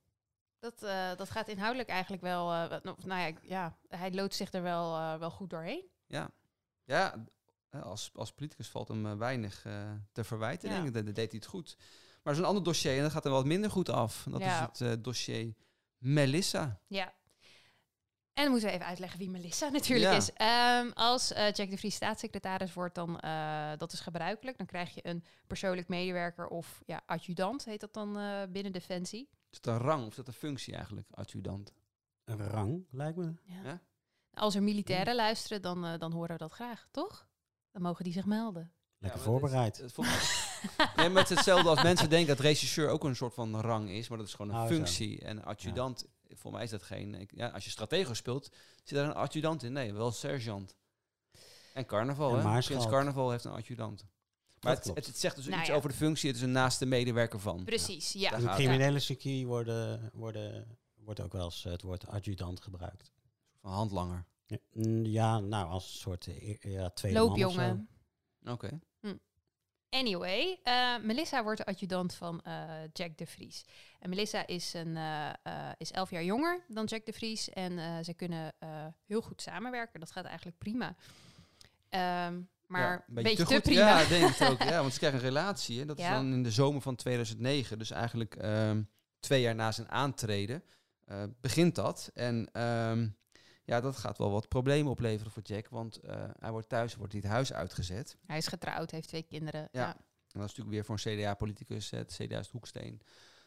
Dat, 0.58 0.82
eh, 0.82 1.16
dat 1.16 1.30
gaat 1.30 1.48
inhoudelijk 1.48 1.88
eigenlijk 1.88 2.22
wel. 2.22 2.52
eh, 2.52 2.80
nou 3.04 3.20
ja, 3.20 3.32
ja, 3.42 3.78
hij 3.88 4.12
loodt 4.12 4.34
zich 4.34 4.52
er 4.52 4.62
wel, 4.62 5.18
wel 5.18 5.30
goed 5.30 5.50
doorheen. 5.50 5.84
Ja, 6.06 6.30
ja 6.84 7.24
als, 7.70 8.10
als 8.14 8.32
politicus 8.32 8.68
valt 8.68 8.88
hem 8.88 9.18
weinig 9.18 9.62
te 10.12 10.24
verwijten. 10.24 10.68
Ja. 10.68 10.74
Denk 10.74 10.86
ik. 10.86 10.94
Dat, 10.94 11.06
dat 11.06 11.14
deed 11.14 11.30
hij 11.30 11.40
het 11.40 11.48
goed. 11.50 11.76
Maar 12.22 12.32
er 12.32 12.32
is 12.32 12.38
een 12.38 12.44
ander 12.44 12.62
dossier 12.64 12.96
en 12.96 13.02
dat 13.02 13.12
gaat 13.12 13.24
er 13.24 13.30
wat 13.30 13.44
minder 13.44 13.70
goed 13.70 13.88
af. 13.88 14.26
En 14.26 14.32
Dat 14.32 14.40
Ja. 14.40 14.70
is 14.72 14.78
het 14.78 15.04
dossier 15.04 15.54
Melissa. 15.98 16.80
Ja. 16.86 17.12
En 18.38 18.44
dan 18.44 18.52
moeten 18.52 18.68
we 18.70 18.74
even 18.74 18.86
uitleggen 18.88 19.18
wie 19.18 19.30
Melissa 19.30 19.68
natuurlijk 19.68 20.10
Ja. 20.10 20.16
is. 20.16 20.32
Ehm, 20.32 20.90
als 20.94 21.32
eh, 21.32 21.52
Jack 21.52 21.70
de 21.70 21.76
Vries 21.76 21.94
staatssecretaris 21.94 22.72
wordt, 22.72 22.94
dan 22.94 23.20
uh, 23.24 23.70
dat 23.76 23.92
is 23.92 24.00
gebruikelijk. 24.00 24.56
Dan 24.58 24.66
krijg 24.66 24.94
je 24.94 25.06
een 25.06 25.24
persoonlijk 25.46 25.88
medewerker 25.88 26.46
of 26.46 26.80
ja, 26.86 27.00
adjudant, 27.06 27.64
heet 27.64 27.80
dat 27.80 27.94
dan 27.94 28.18
uh, 28.18 28.42
binnen 28.48 28.72
Defensie. 28.72 29.28
Is 29.50 29.60
dat 29.60 29.74
een 29.74 29.80
rang 29.80 30.02
of 30.02 30.08
is 30.10 30.16
dat 30.16 30.26
een 30.26 30.32
functie 30.32 30.74
eigenlijk, 30.74 31.06
adjudant? 31.10 31.72
Een 32.24 32.48
rang, 32.48 32.86
lijkt 32.90 33.16
me. 33.16 33.32
Ja. 33.44 33.62
Ja? 33.64 33.80
Als 34.34 34.54
er 34.54 34.62
militairen 34.62 35.14
luisteren, 35.14 35.62
dan, 35.62 35.84
uh, 35.84 35.98
dan 35.98 36.12
horen 36.12 36.32
we 36.32 36.38
dat 36.38 36.52
graag, 36.52 36.88
toch? 36.90 37.28
Dan 37.72 37.82
mogen 37.82 38.04
die 38.04 38.12
zich 38.12 38.26
melden. 38.26 38.72
Lekker 38.98 39.18
Ja, 39.20 39.26
voorbereid. 39.26 39.76
Het 39.76 39.96
nee, 40.96 41.08
maar 41.08 41.22
het 41.22 41.30
is 41.30 41.36
hetzelfde 41.36 41.68
als 41.68 41.82
mensen 41.82 42.08
denken 42.10 42.28
dat 42.36 42.44
regisseur 42.44 42.88
ook 42.88 43.04
een 43.04 43.16
soort 43.16 43.34
van 43.34 43.60
rang 43.60 43.90
is, 43.90 44.08
maar 44.08 44.18
dat 44.18 44.26
is 44.26 44.34
gewoon 44.34 44.54
een 44.54 44.60
Oh, 44.62 44.66
zo. 44.68 44.74
functie. 44.74 45.20
En 45.20 45.44
adjudant, 45.44 46.06
voor 46.28 46.52
mij 46.52 46.62
is 46.64 46.70
dat 46.70 46.82
geen... 46.82 47.14
ik- 47.14 47.32
Ja, 47.34 47.48
als 47.48 47.64
je 47.64 47.70
stratego 47.70 48.14
speelt, 48.14 48.48
zit 48.84 48.98
daar 48.98 49.06
een 49.08 49.14
adjudant 49.14 49.62
in. 49.62 49.72
Nee, 49.72 49.92
wel 49.94 50.06
een 50.06 50.12
sergeant. 50.12 50.76
En 51.74 51.86
carnaval, 51.86 52.38
En 52.38 52.52
hè? 52.52 52.60
Prins 52.60 52.86
Carnaval 52.86 53.30
heeft 53.30 53.44
een 53.44 53.52
adjudant. 53.52 54.06
Maar 54.60 54.74
het, 54.74 54.84
het, 54.84 55.06
het 55.06 55.18
zegt 55.18 55.36
dus 55.36 55.46
Nou 55.46 55.58
iets 55.60 55.68
ja. 55.68 55.74
over 55.74 55.88
de 55.90 55.96
functie. 55.96 56.28
Het 56.28 56.36
is 56.36 56.42
een 56.44 56.52
naaste 56.52 56.86
medewerker 56.86 57.40
van. 57.40 57.64
Precies, 57.64 58.12
ja. 58.12 58.32
In 58.36 58.46
het 58.46 58.54
criminele 58.56 58.98
circuit 58.98 59.44
worden, 59.44 60.10
worden, 60.12 60.78
wordt 60.94 61.20
ook 61.20 61.32
wel 61.32 61.44
eens 61.44 61.62
het 61.62 61.82
woord 61.82 62.06
adjudant 62.06 62.60
gebruikt. 62.60 63.12
Van 63.60 63.72
handlanger. 63.72 64.24
Ja, 64.46 64.58
mm, 64.72 65.04
ja, 65.04 65.38
nou, 65.38 65.68
als 65.68 65.84
een 65.92 65.98
soort 65.98 66.26
eh, 66.26 66.56
ja, 66.60 66.90
tweede 66.90 67.18
man 67.18 67.28
of 67.30 67.38
zo. 67.38 67.44
Loopjongen. 67.44 67.88
Anyway, 69.90 70.58
eh, 70.62 70.94
Melissa 71.02 71.42
wordt 71.42 71.58
de 71.58 71.66
adjudant 71.66 72.14
van 72.14 72.40
eh, 72.42 72.62
Jack 72.92 73.18
de 73.18 73.26
Vries. 73.26 73.64
En 74.00 74.08
Melissa 74.08 74.46
is, 74.46 74.74
een, 74.74 74.96
eh, 74.96 75.68
is 75.78 75.92
elf 75.92 76.10
jaar 76.10 76.24
jonger 76.24 76.64
dan 76.68 76.84
Jack 76.84 77.06
de 77.06 77.12
Vries. 77.12 77.50
En 77.50 78.04
ze 78.04 78.14
kunnen 78.14 78.52
heel 79.06 79.20
goed 79.20 79.42
samenwerken. 79.42 80.00
Dat 80.00 80.10
gaat 80.10 80.24
eigenlijk 80.24 80.58
prima. 80.58 80.94
Ehm, 81.88 82.40
maar 82.66 82.82
Ja, 82.90 83.04
een 83.08 83.14
beetje, 83.14 83.36
te, 83.36 83.44
goed. 83.54 83.62
prima. 83.62 84.00
Ja, 84.00 84.08
denk 84.08 84.28
ik 84.34 84.48
ook. 84.50 84.62
Ja, 84.72 84.80
want 84.80 84.92
ze 84.92 84.98
krijgen 84.98 85.18
een 85.18 85.24
relatie. 85.24 85.78
Hè. 85.78 85.84
Dat 85.84 85.98
Ja. 85.98 86.08
is 86.08 86.14
dan 86.14 86.32
in 86.32 86.42
de 86.42 86.50
zomer 86.50 86.80
van 86.82 86.96
2009. 86.96 87.78
Dus 87.78 87.90
eigenlijk 87.90 88.34
ehm, 88.36 88.82
twee 89.20 89.40
jaar 89.40 89.54
na 89.54 89.72
zijn 89.72 89.90
aantreden 89.90 90.62
begint 91.40 91.74
dat. 91.74 92.10
En 92.14 92.48
ehm, 92.52 93.08
ja, 93.68 93.80
dat 93.80 93.96
gaat 93.96 94.18
wel 94.18 94.30
wat 94.30 94.48
problemen 94.48 94.90
opleveren 94.92 95.32
voor 95.32 95.42
Jack. 95.42 95.68
Want 95.68 95.96
eh, 95.96 96.24
hij 96.38 96.50
wordt 96.50 96.68
thuis, 96.68 96.94
wordt 96.94 97.12
hij 97.12 97.20
het 97.22 97.30
huis 97.30 97.52
uitgezet. 97.52 98.16
Hij 98.26 98.36
is 98.38 98.46
getrouwd, 98.46 98.90
heeft 98.90 99.08
twee 99.08 99.22
kinderen. 99.22 99.68
Ja. 99.72 99.80
Ja. 99.80 99.86
En 100.32 100.40
dat 100.40 100.50
is 100.50 100.56
natuurlijk 100.56 100.70
weer 100.70 100.84
voor 100.84 100.98
een 101.04 101.18
CDA-politicus. 101.18 101.90
Het 101.90 102.12
CDA 102.22 102.38
is 102.38 102.44
de 102.46 102.52
hoeksteen. 102.52 103.02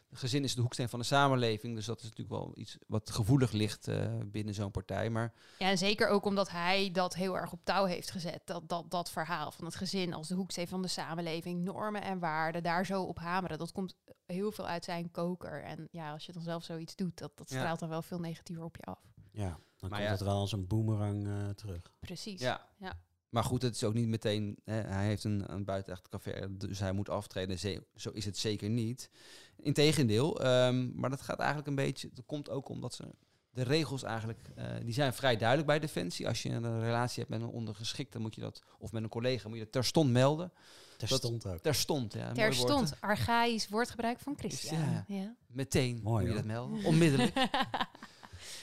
Het 0.08 0.18
gezin 0.20 0.44
is 0.44 0.54
de 0.54 0.60
hoeksteen 0.60 0.88
van 0.88 0.98
de 0.98 1.04
samenleving. 1.04 1.74
Dus 1.74 1.84
dat 1.86 1.96
is 1.98 2.02
natuurlijk 2.02 2.30
wel 2.30 2.52
iets 2.54 2.78
wat 2.86 3.10
gevoelig 3.10 3.52
ligt 3.52 3.88
eh, 3.88 4.18
binnen 4.26 4.54
zo'n 4.54 4.70
partij. 4.70 5.10
Maar 5.10 5.32
Ja, 5.58 5.68
en 5.68 5.78
zeker 5.78 6.08
ook 6.08 6.24
omdat 6.24 6.50
hij 6.50 6.90
dat 6.92 7.14
heel 7.14 7.36
erg 7.36 7.52
op 7.52 7.60
touw 7.64 7.84
heeft 7.84 8.10
gezet. 8.10 8.40
Dat, 8.44 8.68
dat, 8.68 8.90
dat 8.90 9.10
verhaal 9.10 9.50
van 9.50 9.64
het 9.64 9.74
gezin 9.74 10.14
als 10.14 10.28
de 10.28 10.34
hoeksteen 10.34 10.68
van 10.68 10.82
de 10.82 10.88
samenleving, 10.88 11.64
normen 11.64 12.02
en 12.02 12.18
waarden, 12.18 12.62
daar 12.62 12.86
zo 12.86 13.02
op 13.02 13.18
hameren. 13.18 13.58
Dat 13.58 13.72
komt 13.72 13.94
heel 14.26 14.52
veel 14.52 14.66
uit 14.66 14.84
zijn 14.84 15.10
koker. 15.10 15.62
En 15.62 15.88
ja, 15.90 16.12
als 16.12 16.26
je 16.26 16.32
dan 16.32 16.42
zelf 16.42 16.64
zoiets 16.64 16.96
doet, 16.96 17.18
dat, 17.18 17.36
dat 17.36 17.50
Ja. 17.50 17.58
straalt 17.58 17.78
dan 17.78 17.88
wel 17.88 18.02
veel 18.02 18.18
negatiever 18.20 18.64
op 18.64 18.76
je 18.76 18.82
af. 18.82 19.00
Ja, 19.30 19.58
dan 19.82 19.90
Maar 19.90 19.98
komt 19.98 20.10
ja. 20.10 20.16
het 20.16 20.20
wel 20.26 20.38
als 20.40 20.52
een 20.52 20.66
boemerang 20.66 21.26
eh, 21.26 21.48
terug. 21.48 21.92
Precies. 22.00 22.40
Ja. 22.40 22.66
Ja. 22.78 22.92
Maar 23.28 23.44
goed, 23.44 23.62
het 23.62 23.74
is 23.74 23.84
ook 23.84 23.94
niet 23.94 24.08
meteen. 24.08 24.58
Hè, 24.64 24.74
hij 24.74 25.06
heeft 25.06 25.24
een, 25.24 25.52
een 25.52 25.64
buitenecht 25.64 26.08
café, 26.08 26.56
dus 26.56 26.78
hij 26.78 26.92
moet 26.92 27.08
aftreden. 27.08 27.58
Ze- 27.58 27.84
Zo 27.96 28.10
is 28.10 28.24
het 28.24 28.38
zeker 28.38 28.70
niet. 28.70 29.10
Integendeel, 29.56 30.40
ehm 30.40 30.90
maar 31.00 31.10
dat 31.10 31.20
gaat 31.22 31.38
eigenlijk 31.38 31.68
een 31.68 31.74
beetje. 31.74 32.10
Dat 32.14 32.26
komt 32.26 32.48
ook 32.50 32.68
omdat 32.68 32.94
ze. 32.94 33.04
De 33.50 33.62
regels 33.62 34.02
eigenlijk, 34.02 34.48
eh, 34.54 34.66
die 34.84 34.92
zijn 34.92 35.12
vrij 35.14 35.36
duidelijk 35.36 35.68
bij 35.68 35.78
Defensie. 35.78 36.28
Als 36.28 36.42
je 36.42 36.48
een 36.50 36.80
relatie 36.80 37.18
hebt 37.24 37.28
met 37.38 37.40
een 37.48 37.54
ondergeschikte, 37.54 38.18
moet 38.18 38.34
je 38.34 38.40
dat, 38.40 38.62
of 38.78 38.92
met 38.92 39.02
een 39.02 39.08
collega, 39.08 39.48
moet 39.48 39.56
je 39.58 39.62
dat 39.64 39.72
terstond 39.72 40.10
melden. 40.10 40.52
Terstond 40.96 41.46
ook. 41.46 41.58
Terstond, 41.58 42.12
ja. 42.12 42.24
woord, 42.24 42.34
Terstond, 42.34 42.90
hè. 42.90 42.96
archaïs 43.00 43.68
woordgebruik 43.68 44.20
van 44.20 44.36
Christian. 44.38 44.80
Ja. 44.80 45.04
Ja. 45.06 45.34
Meteen 45.46 46.00
Mooi, 46.02 46.14
moet 46.14 46.22
je 46.22 46.26
hoor. 46.28 46.36
dat 46.36 46.44
melden, 46.44 46.84
onmiddellijk. 46.84 47.34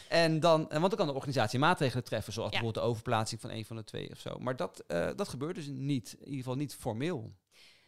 En 0.09 0.39
dan, 0.39 0.61
en 0.69 0.79
want 0.79 0.89
dan 0.89 0.97
kan 0.99 1.07
de 1.07 1.13
organisatie 1.13 1.59
maatregelen 1.59 2.03
treffen, 2.03 2.33
zoals 2.33 2.51
Ja. 2.51 2.55
bijvoorbeeld 2.59 2.85
de 2.85 2.91
overplaatsing 2.91 3.41
van 3.41 3.49
een 3.49 3.65
van 3.65 3.75
de 3.75 3.83
twee 3.83 4.11
of 4.11 4.19
zo. 4.19 4.39
Maar 4.39 4.55
dat, 4.55 4.79
eh, 4.87 5.09
dat 5.15 5.27
gebeurt 5.27 5.55
dus 5.55 5.67
niet, 5.67 6.13
in 6.13 6.19
ieder 6.25 6.37
geval 6.37 6.55
niet 6.55 6.75
formeel. 6.75 7.33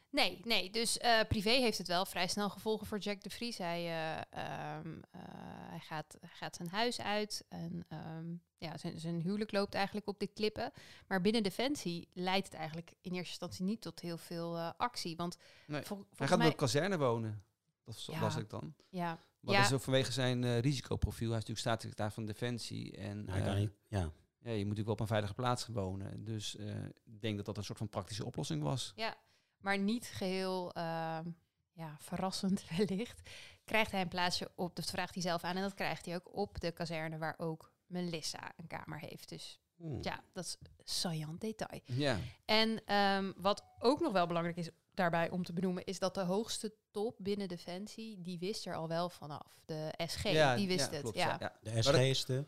Nee, 0.10 0.40
nee. 0.44 0.70
Dus 0.70 0.98
eh, 0.98 1.20
privé 1.28 1.50
heeft 1.50 1.78
het 1.78 1.88
wel 1.88 2.06
vrij 2.06 2.28
snel 2.28 2.50
gevolgen 2.50 2.88
voor 2.88 2.98
Jack 2.98 3.22
de 3.24 3.30
Vries. 3.30 3.58
Hij, 3.58 3.86
eh, 3.86 4.18
ehm, 4.18 4.88
eh, 5.12 5.22
hij, 5.70 5.80
gaat, 5.80 6.18
hij 6.20 6.30
gaat 6.34 6.56
zijn 6.56 6.70
huis 6.70 7.02
uit 7.02 7.46
en 7.50 7.86
ehm, 7.88 8.26
ja, 8.58 8.78
zijn, 8.78 9.00
zijn 9.00 9.22
huwelijk 9.22 9.52
loopt 9.52 9.74
eigenlijk 9.74 10.08
op 10.08 10.20
de 10.20 10.28
klippen. 10.28 10.72
Maar 11.08 11.22
binnen 11.22 11.44
Defensie 11.44 12.08
leidt 12.14 12.46
het 12.46 12.56
eigenlijk 12.56 12.90
in 13.02 13.12
eerste 13.12 13.30
instantie 13.30 13.66
niet 13.66 13.82
tot 13.82 14.00
heel 14.00 14.18
veel 14.18 14.60
actie. 14.60 15.16
Want 15.16 15.38
Nee. 15.68 15.82
vol- 15.84 16.06
Hij 16.16 16.28
gaat 16.28 16.38
mij... 16.38 16.48
op 16.48 16.58
kazerne 16.58 16.98
wonen. 16.98 17.44
Dat 17.86 17.96
zo 17.96 18.12
Ja. 18.12 18.20
las 18.22 18.36
ik 18.36 18.50
dan. 18.50 18.74
Ja, 18.90 19.20
Maar 19.42 19.54
Ja. 19.54 19.60
dat 19.62 19.70
is 19.70 19.76
ook 19.76 19.82
vanwege 19.84 20.12
zijn 20.12 20.44
eh, 20.44 20.60
risicoprofiel. 20.60 21.28
Hij 21.30 21.38
is 21.38 21.46
natuurlijk 21.48 21.60
staatssecretaris 21.68 22.14
van 22.14 22.26
Defensie. 22.26 22.98
En 22.98 23.26
Ja, 23.28 23.36
eh, 23.36 23.54
niet, 23.56 23.72
ja. 23.88 24.00
ja, 24.00 24.52
je 24.52 24.52
moet 24.52 24.58
natuurlijk 24.58 24.86
wel 24.86 24.94
op 24.94 25.00
een 25.00 25.08
veilige 25.08 25.34
plaats 25.34 25.68
wonen. 25.68 26.24
Dus 26.24 26.56
eh, 26.56 26.86
ik 26.86 27.22
denk 27.22 27.38
dat 27.38 27.46
dat 27.46 27.58
een 27.58 27.64
soort 27.64 27.78
van 27.78 27.90
praktische 27.90 28.26
oplossing 28.26 28.64
was. 28.64 28.92
ja, 28.96 29.16
maar 29.58 29.78
niet 29.80 30.06
geheel 30.06 30.74
ehm, 30.74 31.30
ja, 31.72 31.96
verrassend 32.00 32.64
wellicht. 32.78 33.30
Krijgt 33.66 33.92
hij 33.92 34.02
een 34.02 34.08
plaatsje 34.08 34.52
op, 34.56 34.76
dat 34.76 34.86
vraagt 34.90 35.14
hij 35.14 35.24
zelf 35.24 35.44
aan. 35.44 35.56
En 35.56 35.62
dat 35.62 35.74
krijgt 35.74 36.06
hij 36.06 36.16
ook 36.16 36.36
op 36.38 36.60
de 36.60 36.72
kazerne 36.72 37.18
waar 37.18 37.36
ook 37.38 37.74
Melissa 37.86 38.54
een 38.58 38.68
kamer 38.68 39.00
heeft. 39.00 39.30
Dus 39.30 39.60
Hm. 39.76 39.98
ja, 40.02 40.24
dat 40.34 40.46
is 40.46 40.58
saillant 40.84 41.42
detail. 41.42 41.82
Ja, 41.86 42.18
En 42.46 42.86
ehm, 42.86 43.32
wat 43.36 43.64
ook 43.80 44.00
nog 44.00 44.12
wel 44.12 44.28
belangrijk 44.28 44.58
is 44.58 44.70
daarbij 45.02 45.30
om 45.30 45.44
te 45.44 45.54
benoemen, 45.54 45.84
is 45.86 46.00
dat 46.00 46.14
de 46.14 46.22
hoogste 46.22 46.74
top 46.92 47.16
binnen 47.20 47.48
Defensie, 47.48 48.22
die 48.22 48.40
wist 48.40 48.66
er 48.66 48.76
al 48.76 48.88
wel 48.88 49.10
vanaf. 49.10 49.60
De 49.66 49.94
SG, 50.08 50.24
ja 50.24 50.56
die 50.56 50.68
wist 50.68 50.86
ja, 50.86 50.92
het. 50.92 51.02
klopt, 51.02 51.18
ja. 51.18 51.38
ja. 51.40 51.58
De 51.62 51.82
SG 51.82 51.94
is 51.94 52.26
de... 52.26 52.46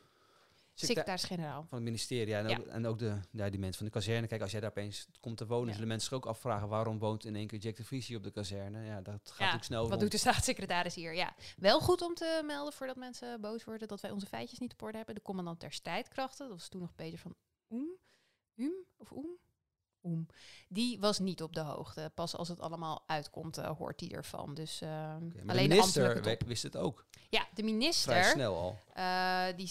Secreta- 0.75 1.01
Secretaris-generaal. 1.01 1.61
van 1.69 1.77
het 1.77 1.83
ministerie 1.83 2.27
ja, 2.27 2.39
en, 2.39 2.49
Ja. 2.49 2.57
Ook, 2.57 2.65
en 2.65 2.85
ook 2.85 2.99
de, 2.99 3.19
ja, 3.31 3.49
die 3.49 3.59
mensen 3.59 3.77
van 3.77 3.85
de 3.85 3.91
kazerne. 3.91 4.27
Kijk, 4.27 4.41
als 4.41 4.51
jij 4.51 4.59
daar 4.59 4.69
opeens 4.69 5.07
komt 5.19 5.37
te 5.37 5.45
wonen, 5.47 5.67
Ja. 5.67 5.73
zullen 5.73 5.87
mensen 5.87 6.07
zich 6.09 6.17
ook 6.17 6.25
afvragen 6.25 6.67
waarom 6.67 6.99
woont 6.99 7.25
in 7.25 7.35
één 7.35 7.47
keer 7.47 7.59
Jack 7.59 7.75
de 7.75 7.83
Vries 7.83 8.07
hier 8.07 8.17
op 8.17 8.23
de 8.23 8.31
kazerne. 8.31 8.85
Ja, 8.85 9.01
dat 9.01 9.13
gaat 9.13 9.27
Ja, 9.27 9.37
natuurlijk 9.37 9.63
snel 9.63 9.81
Wat 9.81 9.89
rond. 9.89 10.01
doet 10.01 10.11
de 10.11 10.17
staatssecretaris 10.17 10.95
hier? 10.95 11.15
Ja, 11.15 11.35
wel 11.57 11.79
goed 11.79 12.01
om 12.01 12.13
te 12.13 12.41
melden 12.45 12.73
voordat 12.73 12.95
mensen 12.95 13.41
boos 13.41 13.63
worden 13.63 13.87
dat 13.87 14.01
wij 14.01 14.11
onze 14.11 14.25
feitjes 14.25 14.59
niet 14.59 14.73
op 14.73 14.81
orde 14.81 14.97
hebben. 14.97 15.15
De 15.15 15.21
commandant 15.21 15.59
der 15.59 15.71
strijdkrachten, 15.71 16.47
dat 16.49 16.57
was 16.57 16.67
toen 16.69 16.81
nog 16.81 16.95
Peter 16.95 17.19
van 17.19 17.35
Oem. 17.69 17.89
Oem 18.57 18.73
of 18.97 19.11
Oem? 19.11 19.37
Die 20.67 20.99
was 20.99 21.19
niet 21.19 21.41
op 21.43 21.53
de 21.53 21.59
hoogte. 21.61 22.11
Pas 22.15 22.35
als 22.35 22.47
het 22.47 22.59
allemaal 22.59 23.03
uitkomt, 23.07 23.57
eh, 23.57 23.69
hoort 23.77 23.99
hij 23.99 24.09
ervan. 24.11 24.53
Dus 24.53 24.81
eh, 24.81 25.15
alleen 25.45 25.69
de 25.69 25.75
minister 25.75 26.37
wist 26.47 26.63
het 26.63 26.77
ook. 26.77 27.05
Ja, 27.29 27.39
de 27.41 27.47
Vrij 27.53 27.71
minister, 27.73 28.23
snel 28.23 28.55
al. 28.55 28.77
eh, 28.93 29.45
die 29.55 29.67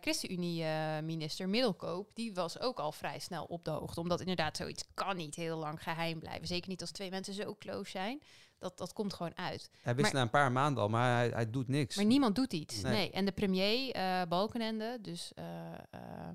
ChristenUnie-minister 0.00 1.48
Middelkoop, 1.48 2.10
die 2.14 2.34
was 2.34 2.60
ook 2.60 2.78
al 2.78 2.92
vrij 2.92 3.18
snel 3.18 3.44
op 3.44 3.64
de 3.64 3.70
hoogte. 3.70 4.00
Omdat 4.00 4.20
inderdaad 4.20 4.56
zoiets 4.56 4.84
kan 4.94 5.16
niet 5.16 5.34
heel 5.34 5.58
lang 5.58 5.82
geheim 5.82 6.18
blijven. 6.18 6.46
Zeker 6.46 6.68
niet 6.68 6.80
als 6.80 6.90
twee 6.90 7.10
mensen 7.10 7.34
zo 7.34 7.56
close 7.58 7.90
zijn. 7.90 8.22
Dat, 8.58 8.78
dat 8.78 8.92
komt 8.92 9.14
gewoon 9.14 9.36
uit. 9.36 9.70
Hij 9.82 9.94
wist 9.94 10.04
Maar- 10.06 10.14
na 10.14 10.22
een 10.22 10.30
paar 10.30 10.52
maanden 10.52 10.82
al, 10.82 10.88
maar 10.88 11.16
hij, 11.16 11.28
hij 11.28 11.50
doet 11.50 11.68
niks. 11.68 11.96
Maar 11.96 12.04
niemand 12.04 12.34
doet 12.34 12.52
iets. 12.52 12.80
Nee. 12.82 12.92
Nee. 12.92 13.10
En 13.10 13.24
de 13.24 13.32
premier, 13.32 13.92
Balkenende, 14.28 14.98
dus 15.00 15.32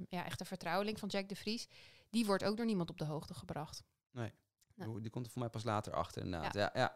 ja, 0.10 0.26
echt 0.26 0.40
een 0.40 0.46
vertrouweling 0.46 1.00
van 1.00 1.10
Jack 1.10 1.30
de 1.30 1.36
Vries, 1.36 1.68
die 2.10 2.26
wordt 2.26 2.44
ook 2.44 2.58
door 2.58 2.66
niemand 2.66 2.90
op 2.90 2.98
de 2.98 3.06
hoogte 3.06 3.34
gebracht. 3.34 3.84
Ja. 4.12 4.86
Die 5.00 5.10
komt 5.10 5.26
er 5.26 5.32
voor 5.32 5.42
mij 5.42 5.50
pas 5.50 5.64
later 5.64 5.94
achter 5.94 6.24
inderdaad. 6.24 6.54
Ja. 6.54 6.72
Ja, 6.74 6.94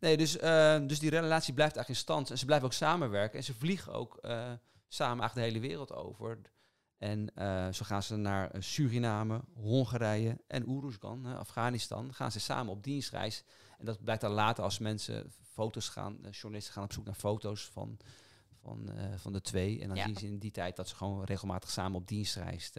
Nee, 0.00 0.16
dus, 0.16 0.36
eh, 0.36 0.86
dus 0.86 0.98
die 0.98 1.10
relatie 1.10 1.54
blijft 1.54 1.76
eigenlijk 1.76 1.88
in 1.88 1.94
stand. 1.94 2.30
En 2.30 2.38
ze 2.38 2.44
blijven 2.44 2.66
ook 2.66 2.72
samenwerken. 2.72 3.38
En 3.38 3.44
ze 3.44 3.54
vliegen 3.54 3.92
ook 3.92 4.16
eh, 4.16 4.52
samen 4.88 5.20
eigenlijk 5.20 5.34
de 5.34 5.40
hele 5.40 5.68
wereld 5.68 5.92
over. 5.92 6.40
En 6.98 7.34
eh, 7.34 7.72
zo 7.72 7.84
gaan 7.84 8.02
ze 8.02 8.16
naar 8.16 8.50
Suriname, 8.58 9.40
Hongarije 9.54 10.38
en 10.46 10.68
Oeruzgan, 10.68 11.26
Afghanistan. 11.26 12.14
Gaan 12.14 12.32
ze 12.32 12.40
samen 12.40 12.72
op 12.72 12.82
dienstreis. 12.82 13.44
En 13.78 13.84
dat 13.84 14.02
blijkt 14.04 14.22
dan 14.22 14.32
later 14.32 14.64
als 14.64 14.78
mensen 14.78 15.32
foto's 15.52 15.88
gaan, 15.88 16.18
journalisten 16.30 16.72
gaan 16.74 16.84
op 16.84 16.92
zoek 16.92 17.04
naar 17.04 17.14
foto's 17.14 17.66
van, 17.66 17.98
van, 18.60 18.90
van 19.16 19.32
de 19.32 19.40
twee. 19.40 19.80
En 19.80 19.88
dan 19.88 19.96
Ja. 19.96 20.04
zien 20.04 20.16
ze 20.16 20.26
in 20.26 20.38
die 20.38 20.50
tijd 20.50 20.76
dat 20.76 20.88
ze 20.88 20.96
gewoon 20.96 21.24
regelmatig 21.24 21.70
samen 21.70 22.00
op 22.00 22.06
dienstreis 22.08 22.72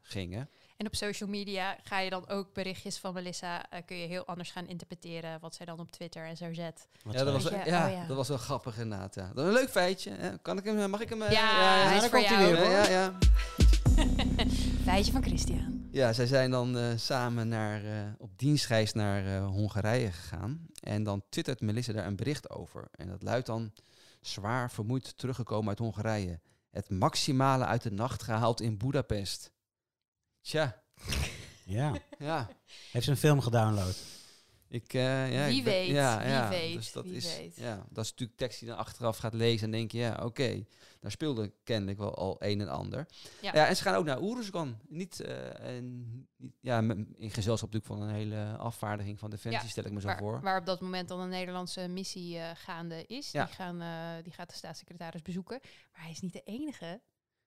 gingen. 0.00 0.50
En 0.76 0.86
op 0.86 0.94
social 0.94 1.28
media 1.28 1.76
ga 1.82 2.00
je 2.00 2.10
dan 2.10 2.28
ook 2.28 2.52
berichtjes 2.52 2.98
van 2.98 3.14
Melissa, 3.14 3.70
eh, 3.70 3.80
kun 3.86 3.96
je 3.96 4.06
heel 4.06 4.24
anders 4.26 4.50
gaan 4.50 4.66
interpreteren 4.66 5.40
wat 5.40 5.54
zij 5.54 5.66
dan 5.66 5.80
op 5.80 5.90
Twitter 5.90 6.26
en 6.26 6.36
zo 6.36 6.52
zet. 6.54 6.88
Wat 7.02 7.14
Ja, 7.14 7.24
dat 7.24 7.42
was, 7.42 7.52
ja, 7.52 7.58
oh 7.86 7.92
ja. 7.92 8.04
dat 8.06 8.16
was 8.16 8.28
wel 8.28 8.38
grappig 8.38 8.78
inderdaad. 8.78 9.14
Ja. 9.14 9.30
Dat 9.34 9.38
is 9.38 9.52
een 9.52 9.58
leuk 9.60 9.70
feitje. 9.70 10.10
Hè? 10.10 10.38
Kan 10.38 10.58
ik 10.58 10.64
hem, 10.64 10.90
mag 10.90 11.00
ik 11.00 11.08
hem? 11.08 11.22
eh, 11.22 11.30
Ja, 11.30 11.84
hij 11.86 11.96
is 11.96 12.00
voor 12.02 12.10
komt 12.10 12.26
hij 12.26 12.50
jou. 12.50 12.54
weer, 12.56 12.70
ja, 12.70 12.88
ja, 12.88 12.90
ja. 12.90 13.18
Feitje 14.84 15.12
van 15.12 15.22
Christian. 15.22 15.88
Ja, 15.90 16.12
zij 16.12 16.26
zijn 16.26 16.50
dan 16.50 16.78
eh, 16.78 16.84
samen 16.96 17.48
naar, 17.48 17.84
eh, 17.84 18.12
op 18.18 18.30
dienstreis 18.38 18.92
naar 18.92 19.26
eh, 19.26 19.46
Hongarije 19.46 20.12
gegaan. 20.12 20.66
En 20.80 21.02
dan 21.02 21.22
twittert 21.28 21.60
Melissa 21.60 21.92
daar 21.92 22.06
een 22.06 22.16
bericht 22.16 22.50
over. 22.50 22.88
En 22.90 23.08
dat 23.08 23.22
luidt 23.22 23.46
dan... 23.46 23.72
Zwaar 24.20 24.70
vermoeid 24.70 25.18
teruggekomen 25.18 25.68
uit 25.68 25.78
Hongarije. 25.78 26.40
Het 26.70 26.90
maximale 26.90 27.64
uit 27.64 27.82
de 27.82 27.90
nacht 27.92 28.22
gehaald 28.22 28.60
in 28.60 28.78
Budapest. 28.78 29.50
Tja, 30.44 30.82
Ja. 31.64 31.92
ja. 32.18 32.48
Heeft 32.90 33.04
ze 33.04 33.10
een 33.10 33.16
film 33.16 33.40
gedownload? 33.40 33.96
Ik, 34.68 34.94
eh, 34.94 35.32
ja, 35.32 35.46
Wie 35.46 35.56
ik 35.58 35.64
ben- 35.64 35.72
weet, 35.72 35.88
ja, 35.88 36.18
wie 36.18 36.28
ja. 36.28 36.48
weet, 36.48 36.74
Dus 36.74 36.92
dat 36.92 37.04
wie 37.04 37.14
is, 37.14 37.36
weet. 37.36 37.56
Ja, 37.56 37.86
dat 37.90 38.04
is 38.04 38.10
natuurlijk 38.10 38.38
tekst 38.38 38.58
die 38.58 38.68
je 38.68 38.74
dan 38.74 38.84
achteraf 38.84 39.16
gaat 39.16 39.34
lezen 39.34 39.64
en 39.66 39.70
denk 39.70 39.92
je, 39.92 39.98
ja, 39.98 40.20
oké, 40.24 40.64
daar 41.00 41.10
speelde 41.10 41.52
kennelijk 41.64 41.98
wel 41.98 42.14
al 42.14 42.36
een 42.38 42.60
en 42.60 42.68
ander. 42.68 43.06
Ja. 43.40 43.50
Ja. 43.54 43.66
en 43.66 43.76
ze 43.76 43.82
gaan 43.82 43.94
ook 43.94 44.04
naar 44.04 44.20
Oeruzgan. 44.20 44.78
Niet, 44.88 45.20
eh, 45.20 45.76
en, 45.76 46.06
niet 46.36 46.52
ja, 46.60 46.78
in 47.16 47.30
gezelschap 47.30 47.72
natuurlijk 47.72 47.86
van 47.86 48.02
een 48.02 48.14
hele 48.14 48.56
afvaardiging 48.56 49.18
van 49.18 49.30
Defensie, 49.30 49.62
Ja, 49.62 49.68
stel 49.68 49.84
ik 49.84 49.92
me 49.92 50.00
zo 50.00 50.06
Waar, 50.06 50.18
voor. 50.18 50.40
waar 50.40 50.58
op 50.60 50.66
dat 50.66 50.80
moment 50.80 51.08
dan 51.08 51.20
een 51.20 51.28
Nederlandse 51.28 51.88
missie 51.88 52.38
eh, 52.38 52.50
gaande 52.54 53.04
is. 53.06 53.30
Ja. 53.30 53.44
Die, 53.44 53.54
gaan, 53.54 53.80
eh, 53.80 54.22
die 54.24 54.32
gaat 54.32 54.48
de 54.48 54.56
staatssecretaris 54.56 55.22
bezoeken. 55.22 55.58
Maar 55.92 56.02
hij 56.02 56.10
is 56.10 56.20
niet 56.20 56.32
de 56.32 56.42
enige 56.44 57.00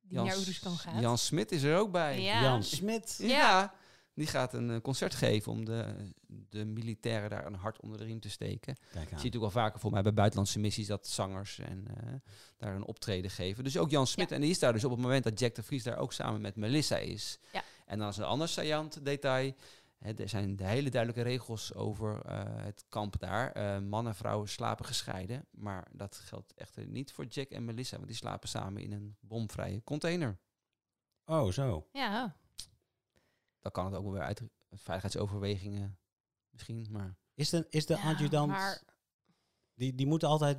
die 0.08 0.18
Jan 0.18 0.26
naar 0.26 0.78
gaat. 0.78 1.02
Jan 1.02 1.18
Smit 1.18 1.52
is 1.52 1.64
er 1.64 1.78
ook 1.78 1.92
bij. 1.92 2.22
Ja. 2.22 2.42
Jan 2.42 2.64
Smit. 2.64 3.16
Ja. 3.22 3.28
Ja. 3.28 3.74
Die 4.14 4.28
gaat 4.28 4.54
een 4.54 4.70
eh, 4.72 4.82
concert 4.82 5.16
geven 5.16 5.52
om 5.52 5.66
de, 5.66 6.12
de 6.28 6.66
militairen 6.66 7.30
daar 7.30 7.46
een 7.46 7.54
hart 7.54 7.82
onder 7.82 7.98
de 7.98 8.04
riem 8.04 8.20
te 8.20 8.30
steken. 8.30 8.76
Kijk 8.76 8.94
Je 8.94 9.00
ziet 9.00 9.12
natuurlijk 9.12 9.54
wel 9.54 9.64
vaker 9.64 9.80
voor 9.80 9.92
mij 9.92 10.02
bij 10.02 10.14
buitenlandse 10.14 10.60
missies 10.60 10.88
dat 10.88 11.08
zangers 11.08 11.60
en 11.60 11.88
eh, 11.88 12.14
daar 12.58 12.76
een 12.76 12.86
optreden 12.86 13.32
geven. 13.32 13.64
Dus 13.64 13.78
ook 13.78 13.90
Jan 13.90 14.08
Smit. 14.08 14.30
Ja. 14.30 14.36
En 14.36 14.42
die 14.42 14.50
is 14.50 14.60
daar 14.60 14.74
dus 14.74 14.84
op 14.84 14.92
het 14.92 15.00
moment 15.00 15.24
dat 15.24 15.40
Jack 15.40 15.56
de 15.56 15.64
Vries 15.64 15.84
daar 15.84 15.98
ook 15.98 16.14
samen 16.14 16.42
met 16.42 16.56
Melissa 16.56 16.98
is. 16.98 17.40
Ja. 17.54 17.64
En 17.86 18.00
dan 18.00 18.10
is 18.10 18.18
een 18.18 18.24
ander 18.24 18.48
saillant 18.48 19.06
detail. 19.06 19.54
Hè, 19.98 20.14
er 20.14 20.30
zijn 20.30 20.56
de 20.56 20.64
hele 20.66 20.90
duidelijke 20.90 21.30
regels 21.30 21.74
over 21.74 22.22
eh, 22.26 22.44
het 22.64 22.86
kamp 22.90 23.20
daar. 23.20 23.52
Eh, 23.52 23.80
mannen 23.80 24.12
en 24.12 24.18
vrouwen 24.18 24.50
slapen 24.50 24.86
gescheiden. 24.86 25.48
Maar 25.52 25.88
dat 25.92 26.16
geldt 26.16 26.54
echter 26.54 26.88
niet 26.88 27.12
voor 27.12 27.26
Jack 27.26 27.50
en 27.50 27.66
Melissa. 27.66 27.96
Want 27.96 28.08
die 28.08 28.16
slapen 28.18 28.50
samen 28.50 28.82
in 28.82 28.92
een 28.92 29.18
bomvrije 29.20 29.84
container. 29.84 30.40
Oh, 31.26 31.52
zo. 31.52 31.88
Ja, 31.92 32.38
Dan 33.60 33.72
kan 33.72 33.86
het 33.86 33.96
ook 33.96 34.04
wel 34.04 34.12
weer 34.14 34.22
uit 34.22 34.42
veiligheidsoverwegingen 34.72 36.00
misschien. 36.50 36.88
Maar 36.92 37.18
Is 37.34 37.50
de, 37.50 37.66
is 37.70 37.86
de 37.86 37.94
Ja, 37.96 38.10
adjudant... 38.12 38.52
maar- 38.52 38.84
Die, 39.74 39.96
die 39.96 40.08
moet 40.08 40.24
altijd... 40.24 40.58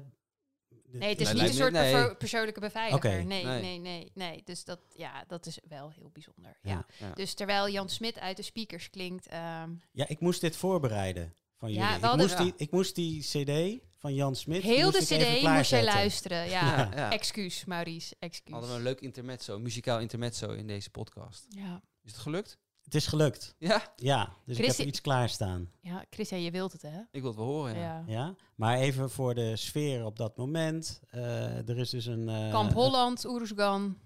Nee, 0.90 1.08
het 1.08 1.20
is 1.20 1.26
Nee, 1.32 1.34
niet 1.34 1.42
een 1.42 1.56
me- 1.56 1.60
soort 1.62 1.72
nee. 1.72 2.14
persoonlijke 2.16 2.60
beveiliger. 2.60 3.24
Nee, 3.24 3.44
Nee. 3.44 3.60
nee, 3.60 3.78
nee, 3.78 4.10
nee, 4.14 4.42
Dus 4.44 4.64
dat, 4.64 4.80
ja, 4.94 5.24
dat 5.26 5.46
is 5.46 5.58
wel 5.68 5.90
heel 5.90 6.10
bijzonder. 6.12 6.58
Ja. 6.62 6.70
Ja. 6.70 6.86
ja. 7.06 7.12
Dus 7.14 7.34
terwijl 7.34 7.68
Jan 7.68 7.88
Smit 7.88 8.18
uit 8.18 8.36
de 8.36 8.42
speakers 8.42 8.90
klinkt... 8.90 9.26
ehm, 9.26 9.70
Ja, 9.92 10.08
ik 10.08 10.20
moest 10.20 10.40
dit 10.40 10.56
voorbereiden 10.56 11.34
van 11.56 11.72
Ja, 11.72 11.92
jullie. 11.98 12.10
ik, 12.12 12.16
moest 12.16 12.38
die, 12.38 12.52
ik 12.56 12.70
moest 12.70 12.94
die 12.94 13.20
cd 13.22 13.80
van 13.96 14.14
Jan 14.14 14.36
Smit... 14.36 14.62
heel 14.62 14.90
de 14.90 14.98
cd 14.98 15.42
moest 15.42 15.70
jij 15.70 15.84
luisteren. 15.84 16.48
Ja, 16.48 16.76
Ja, 16.76 16.90
ja. 16.94 17.10
excuus, 17.12 17.64
Maurice, 17.64 18.16
excuus. 18.18 18.52
Hadden 18.52 18.70
we 18.70 18.76
een 18.76 18.82
leuk 18.82 19.00
intermezzo, 19.00 19.54
een 19.54 19.62
muzikaal 19.62 20.00
intermezzo 20.00 20.50
in 20.50 20.66
deze 20.66 20.90
podcast. 20.90 21.46
Ja. 21.48 21.82
Is 22.02 22.12
het 22.12 22.20
gelukt? 22.20 22.58
Het 22.88 22.96
is 22.96 23.06
gelukt. 23.06 23.54
Ja, 23.58 23.82
Ja, 23.96 24.28
dus 24.44 24.58
ik 24.58 24.64
heb 24.64 24.76
iets 24.86 25.00
klaarstaan. 25.00 25.70
ja, 25.80 26.04
Christian, 26.10 26.42
je 26.42 26.50
wilt 26.50 26.72
het, 26.72 26.82
hè? 26.82 26.98
ik 27.10 27.20
wil 27.20 27.26
het 27.30 27.36
wel 27.38 27.46
horen. 27.48 27.74
Ja. 27.78 27.82
Ja. 27.82 28.02
Ja? 28.06 28.34
Maar 28.54 28.76
even 28.78 29.10
voor 29.10 29.34
de 29.34 29.56
sfeer 29.56 30.04
op 30.04 30.16
dat 30.16 30.36
moment. 30.36 31.00
eh, 31.10 31.68
er 31.68 31.78
is 31.78 31.90
dus 31.90 32.06
een... 32.06 32.28
eh, 32.28 32.50
Kamp 32.50 32.72
Holland, 32.72 33.24
Oeruzgan. 33.26 33.98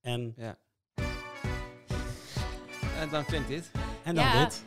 En, 0.00 0.32
Ja. 0.36 0.56
En 2.98 3.08
dan 3.10 3.24
klinkt 3.24 3.48
dit. 3.48 3.70
en 4.04 4.14
dan 4.14 4.24
Ja. 4.24 4.44
dit. 4.44 4.64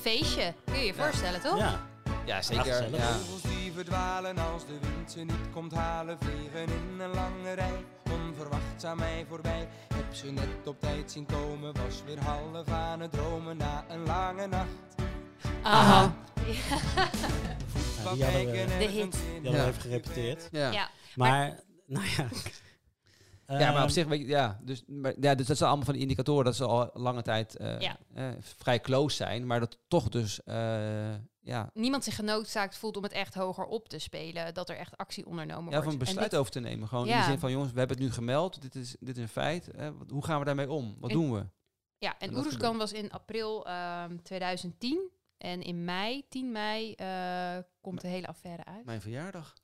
Feestje, 0.00 0.54
kun 0.64 0.78
je 0.78 0.84
je 0.84 0.94
voorstellen, 0.94 1.40
toch? 1.40 1.58
Ja. 1.58 1.86
Ja, 2.26 2.42
zeker. 2.42 2.90
Ja. 2.90 3.12
Vogels 3.18 3.42
die 3.42 3.72
verdwalen 3.72 4.38
als 4.38 4.66
de 4.66 4.78
wind 4.80 5.10
ze 5.12 5.18
niet 5.20 5.50
komt 5.52 5.72
halen, 5.72 6.18
vliegen 6.20 6.62
in 6.62 7.00
een 7.00 7.10
lange 7.14 7.52
rij. 7.52 7.84
Onverwachts 8.36 8.84
aan 8.84 8.96
mij 8.96 9.24
voorbij, 9.28 9.68
heb 9.94 10.14
ze 10.14 10.30
net 10.30 10.66
op 10.66 10.80
tijd 10.80 11.10
zien 11.12 11.26
komen, 11.26 11.74
was 11.74 12.02
weer 12.06 12.18
half 12.18 12.68
aan 12.68 13.00
het 13.00 13.12
dromen 13.12 13.56
na 13.56 13.84
een 13.88 14.02
lange 14.06 14.46
nacht. 14.46 14.68
Aha. 15.62 16.14
Nou, 18.04 18.16
die 18.16 18.24
hadden 18.24 18.44
we, 18.44 18.52
kijken 18.52 18.88
hit. 18.88 19.14
hadden 19.14 19.42
we 19.42 19.50
Ja. 19.50 19.66
even 19.66 19.80
gerepeteerd. 19.80 20.48
Ja. 20.52 20.60
Ja. 20.60 20.70
Ja, 20.72 20.88
Maar, 21.14 21.60
nou 21.86 22.04
ja. 22.16 22.24
maar 23.46 23.70
op 23.70 23.76
Ehm, 23.76 23.88
zich, 23.88 24.06
weet 24.06 24.20
je, 24.20 24.26
ja. 24.26 24.58
Dus, 24.62 24.82
maar, 24.86 25.14
ja, 25.20 25.34
dus 25.34 25.46
dat 25.46 25.56
zijn 25.56 25.68
allemaal 25.68 25.84
van 25.86 25.94
die 25.94 26.02
indicatoren 26.02 26.44
dat 26.44 26.56
ze 26.56 26.66
al 26.66 26.90
lange 26.94 27.22
tijd 27.22 27.56
eh, 27.56 27.80
Ja. 27.80 27.96
eh, 28.14 28.24
vrij 28.40 28.80
close 28.80 29.16
zijn. 29.16 29.46
Maar 29.46 29.60
dat 29.60 29.78
toch 29.88 30.08
dus, 30.08 30.42
eh, 30.42 31.14
ja, 31.44 31.70
niemand 31.74 32.04
zich 32.04 32.14
genoodzaakt 32.14 32.76
voelt 32.76 32.96
om 32.96 33.02
het 33.02 33.12
echt 33.12 33.34
hoger 33.34 33.64
op 33.64 33.88
te 33.88 33.98
spelen. 33.98 34.54
Dat 34.54 34.68
er 34.68 34.76
echt 34.76 34.96
actie 34.96 35.26
ondernomen 35.26 35.64
ja, 35.64 35.70
wordt. 35.70 35.84
van 35.84 35.92
een 35.92 35.98
En 36.00 36.04
besluit 36.06 36.30
dit- 36.30 36.38
over 36.40 36.52
te 36.52 36.60
nemen. 36.60 36.88
Gewoon 36.88 37.04
in 37.06 37.10
Ja. 37.10 37.18
de 37.18 37.24
zin 37.30 37.38
van, 37.38 37.50
jongens, 37.50 37.72
we 37.72 37.78
hebben 37.78 37.96
het 37.96 38.06
nu 38.06 38.12
gemeld. 38.12 38.62
Dit 38.62 38.74
is, 38.74 38.96
dit 39.00 39.16
is 39.16 39.22
een 39.22 39.28
feit. 39.28 39.68
hè, 39.76 39.96
wat- 39.96 40.10
hoe 40.10 40.24
gaan 40.24 40.38
we 40.38 40.44
daarmee 40.44 40.70
om? 40.70 40.96
Wat 41.00 41.10
En- 41.10 41.16
doen 41.16 41.32
we? 41.32 41.46
Ja, 41.98 42.12
en 42.18 42.28
En 42.28 42.34
dat 42.34 42.44
Oeruzgan 42.44 42.76
was 42.76 42.92
in 42.92 43.10
april 43.10 43.66
ehm, 43.66 44.16
2010. 44.22 45.10
En 45.38 45.62
in 45.62 45.84
mei, 45.84 46.24
10 46.28 46.52
mei, 46.52 46.92
eh, 46.92 47.58
komt 47.80 48.00
de 48.00 48.08
hele 48.08 48.26
affaire 48.26 48.64
uit. 48.64 48.84
Mijn 48.84 49.00
verjaardag. 49.00 49.54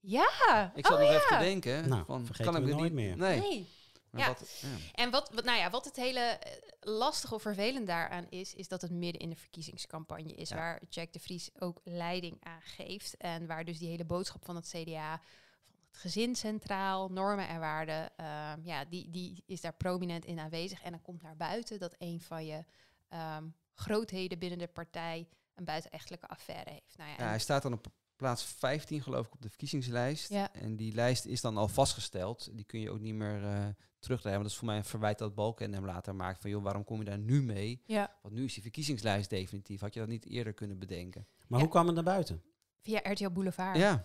Ja! 0.00 0.72
Ik 0.74 0.86
zat 0.86 0.94
oh, 0.94 1.00
nog 1.02 1.10
ja. 1.10 1.16
even 1.16 1.28
te 1.38 1.44
denken. 1.44 1.88
Nou, 1.88 2.04
van, 2.04 2.26
we 2.26 2.34
ik 2.60 2.66
dit 2.66 2.76
nooit 2.76 2.92
niet? 2.92 2.92
meer. 2.92 3.16
Nee. 3.16 3.40
Nee. 3.40 3.68
Maar 4.14 4.22
Ja. 4.22 4.28
wat- 4.28 4.58
ja. 4.60 4.68
En 4.94 5.10
wat, 5.10 5.30
wat, 5.34 5.44
nou 5.44 5.58
ja, 5.58 5.70
wat 5.70 5.84
het 5.84 5.96
hele 5.96 6.20
eh, 6.20 6.52
lastige 6.80 7.34
of 7.34 7.42
vervelend 7.42 7.86
daaraan 7.86 8.26
is, 8.28 8.54
is 8.54 8.68
dat 8.68 8.82
het 8.82 8.90
midden 8.90 9.20
in 9.20 9.30
de 9.30 9.36
verkiezingscampagne 9.36 10.34
is, 10.34 10.48
Ja. 10.48 10.56
waar 10.56 10.80
Jack 10.88 11.12
de 11.12 11.20
Vries 11.20 11.50
ook 11.58 11.80
leiding 11.84 12.36
aan 12.42 12.60
geeft. 12.62 13.16
En 13.16 13.46
waar 13.46 13.64
dus 13.64 13.78
die 13.78 13.88
hele 13.88 14.04
boodschap 14.04 14.44
van 14.44 14.56
het 14.56 14.68
CDA, 14.68 15.20
van 15.64 15.74
het 15.90 15.96
gezin 15.96 16.34
centraal, 16.36 17.08
normen 17.08 17.48
en 17.48 17.60
waarden, 17.60 18.16
ehm, 18.16 18.60
ja, 18.64 18.84
die, 18.84 19.10
die 19.10 19.42
is 19.46 19.60
daar 19.60 19.74
prominent 19.74 20.24
in 20.24 20.38
aanwezig. 20.38 20.82
En 20.82 20.90
dan 20.90 21.02
komt 21.02 21.22
naar 21.22 21.36
buiten 21.36 21.78
dat 21.78 21.94
een 21.98 22.20
van 22.20 22.46
je 22.46 22.64
ehm, 23.08 23.44
grootheden 23.74 24.38
binnen 24.38 24.58
de 24.58 24.66
partij 24.68 25.28
een 25.54 25.64
buitenechtelijke 25.64 26.26
affaire 26.28 26.70
heeft. 26.70 26.96
Nou 26.96 27.08
ja, 27.10 27.16
Ja, 27.16 27.22
en- 27.22 27.28
hij 27.28 27.38
staat 27.38 27.62
dan 27.62 27.72
op 27.72 27.86
plaats 28.16 28.42
15 28.44 29.02
geloof 29.02 29.26
ik 29.26 29.32
op 29.34 29.42
de 29.42 29.48
verkiezingslijst. 29.48 30.28
Ja. 30.30 30.52
En 30.52 30.76
die 30.76 30.94
lijst 30.94 31.24
is 31.24 31.40
dan 31.40 31.56
al 31.56 31.68
vastgesteld. 31.68 32.48
Die 32.52 32.64
kun 32.64 32.80
je 32.80 32.90
ook 32.90 33.00
niet 33.00 33.14
meer 33.14 33.44
eh 33.44 33.66
terugdraaien. 33.98 34.38
Want 34.38 34.50
dat 34.50 34.52
is 34.52 34.56
voor 34.58 34.66
mij 34.66 34.76
een 34.76 34.90
verwijt 34.90 35.18
dat 35.18 35.34
Balken 35.34 35.72
hem 35.72 35.84
later 35.86 36.14
maakt. 36.14 36.40
Van 36.40 36.50
joh, 36.50 36.62
waarom 36.62 36.84
kom 36.84 36.98
je 36.98 37.04
daar 37.04 37.18
nu 37.18 37.42
mee? 37.42 37.82
ja, 37.86 38.16
Want 38.22 38.34
nu 38.34 38.44
is 38.44 38.52
die 38.54 38.62
verkiezingslijst 38.62 39.30
definitief. 39.30 39.80
Had 39.80 39.94
je 39.94 40.00
dat 40.00 40.08
niet 40.08 40.26
eerder 40.26 40.52
kunnen 40.52 40.78
bedenken? 40.78 41.26
Maar 41.46 41.58
Ja. 41.58 41.64
hoe 41.64 41.68
kwam 41.74 41.86
het 41.86 41.94
naar 41.94 42.04
buiten? 42.04 42.42
via 42.82 43.00
RTL 43.02 43.30
Boulevard. 43.30 43.76
Ja. 43.76 44.04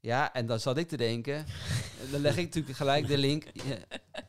Ja, 0.00 0.32
en 0.32 0.46
dan 0.46 0.60
zat 0.60 0.76
ik 0.76 0.88
te 0.88 0.96
denken. 0.96 1.46
dan 2.12 2.20
leg 2.20 2.36
ik 2.36 2.44
natuurlijk 2.44 2.76
gelijk 2.76 3.06
de 3.06 3.18
link. 3.18 3.44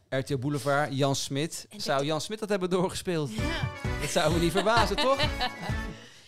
RTL 0.10 0.38
Boulevard, 0.38 0.94
Jan 0.98 1.16
Smit. 1.16 1.68
Zou 1.78 2.06
Jan 2.06 2.22
Smit 2.22 2.40
dat 2.40 2.50
hebben 2.50 2.70
doorgespeeld? 2.70 3.32
Ja. 3.34 3.70
Dat 4.02 4.10
zou 4.10 4.34
me 4.34 4.40
niet 4.40 4.52
verbazen, 4.52 4.96
toch? 4.96 5.18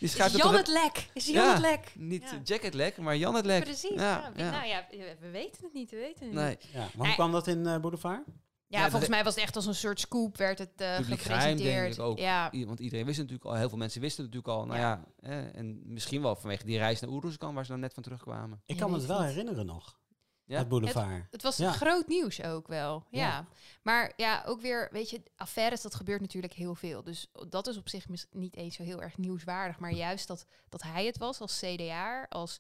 Die 0.02 0.10
Is 0.10 0.16
schrijft 0.16 0.36
Jan 0.38 0.48
toch 0.50 0.58
het 0.58 0.68
lek? 0.68 1.10
Is 1.14 1.26
Jan 1.26 1.46
Ja. 1.46 1.52
het 1.52 1.62
lek? 1.62 1.92
Niet 1.96 2.22
Ja. 2.32 2.40
Jack 2.44 2.62
het 2.62 2.74
lek, 2.74 2.98
maar 2.98 3.18
Jan 3.18 3.36
het 3.36 3.46
lek. 3.46 3.64
Precies. 3.64 3.90
Ja, 3.96 4.00
Ja, 4.00 4.32
ja. 4.36 4.50
Nou 4.52 4.66
ja, 4.68 4.86
we 4.92 5.16
we 5.20 5.30
weten 5.30 5.64
het 5.64 5.74
niet, 5.74 5.92
we 5.92 5.98
weten 5.98 6.26
het 6.26 6.34
Nee, 6.34 6.50
niet. 6.50 6.68
Ja, 6.74 6.88
maar 6.96 7.06
hoe 7.06 7.16
kwam 7.16 7.32
dat 7.32 7.48
in 7.48 7.68
eh, 7.68 7.80
Boulevard? 7.80 8.24
Ja, 8.68 8.80
Ja, 8.80 8.90
volgens 8.90 9.10
mij 9.10 9.24
was 9.24 9.36
het 9.36 9.44
echt 9.44 9.56
als 9.56 9.66
een 9.66 9.76
soort 9.76 10.00
scoop, 10.00 10.38
werd 10.38 10.60
het 10.60 10.70
eh 10.76 10.96
Publiek 10.98 11.20
geheim, 11.20 11.40
gepresenteerd. 11.40 11.82
denk 11.84 11.94
ik 11.94 12.00
ook. 12.00 12.18
Ja, 12.18 12.54
I- 12.54 12.66
want 12.66 12.80
iedereen 12.80 13.06
wist 13.06 13.18
het 13.18 13.28
natuurlijk 13.28 13.54
al, 13.56 13.60
heel 13.60 13.70
veel 13.70 13.78
mensen 13.78 14.02
wisten 14.02 14.24
het 14.26 14.34
natuurlijk 14.34 14.60
al. 14.62 14.68
Nou 14.68 14.80
ja, 14.80 15.04
hè, 15.30 15.48
en 15.50 15.82
misschien 15.86 16.22
wel 16.22 16.36
vanwege 16.36 16.66
die 16.66 16.78
reis 16.78 17.00
naar 17.00 17.10
Oeruzkan, 17.10 17.54
waar 17.54 17.66
ze 17.66 17.72
dan 17.72 17.80
net 17.80 17.94
van 17.94 18.04
terugkwamen. 18.04 18.62
Ik 18.66 18.78
kan 18.78 18.92
me 18.92 18.98
het 18.98 19.06
wel 19.06 19.22
herinneren 19.22 19.66
nog. 19.66 20.00
Ja? 20.46 20.58
Het 20.58 20.68
Boulevard. 20.68 21.28
het 21.32 21.42
was 21.42 21.58
Ja. 21.58 21.72
groot 21.72 22.08
nieuws 22.08 22.44
ook 22.44 22.68
wel. 22.68 23.06
Ja. 23.10 23.20
Ja. 23.22 23.46
Maar 23.82 24.14
ja, 24.16 24.44
ook 24.46 24.62
weer, 24.62 24.90
weet 24.92 25.10
je, 25.10 25.24
affaires, 25.36 25.82
dat 25.82 25.96
gebeurt 25.96 26.22
natuurlijk 26.22 26.54
heel 26.54 26.76
veel. 26.76 27.04
Dus 27.04 27.32
dat 27.50 27.68
is 27.68 27.78
op 27.78 27.90
zich 27.90 28.08
mis- 28.10 28.28
niet 28.32 28.56
eens 28.56 28.76
zo 28.76 28.84
heel 28.84 29.02
erg 29.02 29.18
nieuwswaardig. 29.18 29.80
Maar 29.80 29.92
juist 29.92 30.28
dat, 30.28 30.46
dat 30.70 30.82
hij 30.82 31.06
het 31.06 31.18
was 31.18 31.40
als 31.40 31.60
CDA, 31.60 32.26
als 32.30 32.60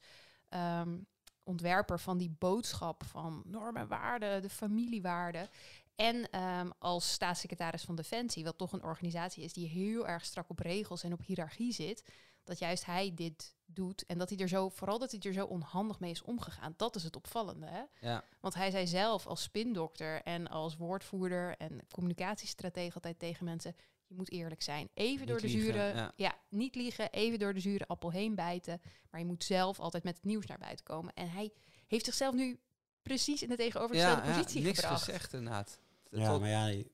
ehm, 0.49 0.97
ontwerper 1.43 1.99
van 1.99 2.17
die 2.17 2.35
boodschap 2.39 3.03
van 3.05 3.41
normen, 3.45 3.87
waarden, 3.87 4.41
de 4.41 4.49
familiewaarden. 4.49 5.49
En 5.95 6.29
ehm, 6.29 6.69
als 6.79 7.11
staatssecretaris 7.11 7.83
van 7.83 7.95
Defensie, 7.95 8.43
wat 8.43 8.57
toch 8.57 8.71
een 8.73 8.83
organisatie 8.83 9.43
is 9.43 9.53
die 9.53 9.67
heel 9.67 10.07
erg 10.07 10.25
strak 10.25 10.49
op 10.49 10.59
regels 10.59 11.03
en 11.03 11.13
op 11.13 11.21
hiërarchie 11.25 11.73
zit. 11.73 12.03
Dat 12.51 12.59
juist 12.59 12.85
hij 12.85 13.11
dit 13.15 13.55
doet 13.65 14.05
en 14.05 14.17
dat 14.17 14.29
hij 14.29 14.37
er 14.37 14.47
zo, 14.47 14.69
vooral 14.69 14.99
dat 14.99 15.11
hij 15.11 15.19
er 15.19 15.33
zo 15.33 15.45
onhandig 15.45 15.99
mee 15.99 16.11
is 16.11 16.21
omgegaan. 16.21 16.73
Dat 16.77 16.95
is 16.95 17.03
het 17.03 17.15
opvallende. 17.15 17.65
Hè? 17.65 17.81
Ja, 18.07 18.23
Want 18.39 18.53
hij 18.53 18.71
zei 18.71 18.87
zelf 18.87 19.27
als 19.27 19.41
spindokter 19.41 20.21
en 20.21 20.47
als 20.47 20.75
woordvoerder 20.75 21.57
en 21.57 21.79
communicatiestratege 21.91 22.93
altijd 22.93 23.19
tegen 23.19 23.45
mensen: 23.45 23.75
je 24.07 24.15
moet 24.15 24.31
eerlijk 24.31 24.61
zijn. 24.61 24.89
Even 24.93 25.17
Niet 25.19 25.27
door 25.27 25.41
de 25.41 25.47
liegen, 25.47 25.63
zure, 25.65 25.83
ja. 25.95 26.11
ja. 26.15 26.35
niet 26.49 26.75
liegen, 26.75 27.11
even 27.11 27.39
door 27.39 27.53
de 27.53 27.59
zure 27.59 27.87
appel 27.87 28.11
heen 28.11 28.35
bijten. 28.35 28.81
Maar 29.09 29.19
je 29.19 29.25
moet 29.25 29.43
zelf 29.43 29.79
altijd 29.79 30.03
met 30.03 30.15
het 30.15 30.23
nieuws 30.25 30.45
naar 30.45 30.57
buiten 30.59 30.85
komen. 30.85 31.13
En 31.13 31.29
hij 31.29 31.51
heeft 31.87 32.05
zichzelf 32.05 32.33
nu 32.35 32.59
precies 33.01 33.41
in 33.41 33.49
de 33.49 33.55
tegenovergestelde 33.55 34.21
ja, 34.21 34.27
ja, 34.27 34.37
positie 34.37 34.61
niks 34.61 34.79
gebracht. 34.79 35.03
gezegd 35.03 35.33
inderdaad. 35.33 35.79
Ja, 36.09 36.29
Tot- 36.31 36.39
maar 36.39 36.49
ja, 36.49 36.65
het 36.65 36.87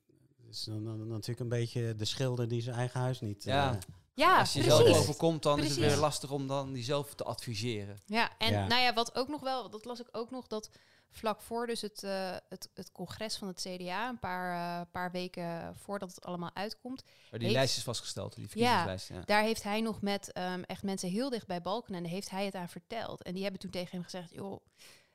is 0.50 0.64
dan, 0.64 0.84
dan 0.84 1.08
natuurlijk 1.08 1.40
een 1.40 1.50
beetje 1.50 1.96
de 1.96 2.06
schilder 2.06 2.48
die 2.48 2.62
zijn 2.62 2.76
eigen 2.76 3.00
huis 3.00 3.20
niet... 3.22 3.44
Ja. 3.44 3.72
eh, 3.74 3.80
Ja, 4.18 4.40
als 4.40 4.54
je 4.54 4.62
precies. 4.62 4.86
zelf 4.86 4.98
overkomt, 4.98 5.44
dan 5.44 5.58
is 5.60 5.64
het 5.66 5.74
Precies. 5.74 5.92
weer 5.94 6.02
lastig 6.02 6.32
om 6.32 6.48
dan 6.48 6.74
die 6.74 6.84
zelf 6.84 7.14
te 7.16 7.24
adviseren. 7.24 7.98
Ja, 8.06 8.30
en 8.38 8.52
Ja. 8.52 8.68
nou 8.68 8.82
ja, 8.82 8.94
wat 8.94 9.16
ook 9.16 9.28
nog 9.28 9.42
wel, 9.42 9.70
dat 9.70 9.86
las 9.86 10.00
ik 10.00 10.08
ook 10.12 10.32
nog, 10.32 10.48
dat 10.48 10.70
vlak 11.10 11.42
voor 11.42 11.68
dus 11.68 11.82
het, 11.82 12.04
eh, 12.04 12.36
het, 12.50 12.70
het 12.74 12.92
congres 12.92 13.38
van 13.38 13.48
het 13.48 13.62
CDA, 13.62 14.10
een 14.10 14.20
paar, 14.20 14.80
eh, 14.82 14.86
paar 14.92 15.12
weken 15.12 15.76
voordat 15.78 16.16
het 16.16 16.26
allemaal 16.26 16.52
uitkomt, 16.54 17.04
Maar 17.04 17.14
die 17.40 17.40
Heeft- 17.42 17.54
lijst 17.54 17.78
is 17.78 17.84
vastgesteld, 17.84 18.36
die 18.36 18.48
verkiezingslijst. 18.48 19.08
Ja. 19.10 19.22
Daar 19.26 19.42
heeft 19.42 19.64
hij 19.64 19.82
nog 19.82 20.02
met 20.02 20.32
ehm, 20.32 20.62
echt 20.62 20.84
mensen 20.84 21.10
heel 21.10 21.30
dicht 21.30 21.48
bij 21.48 21.62
Balkenende, 21.62 22.10
heeft 22.10 22.30
hij 22.30 22.46
het 22.46 22.56
aan 22.56 22.70
verteld. 22.70 23.24
En 23.24 23.34
die 23.34 23.44
hebben 23.44 23.62
toen 23.62 23.72
tegen 23.72 23.92
hem 23.92 24.04
gezegd, 24.04 24.32
joh, 24.34 24.62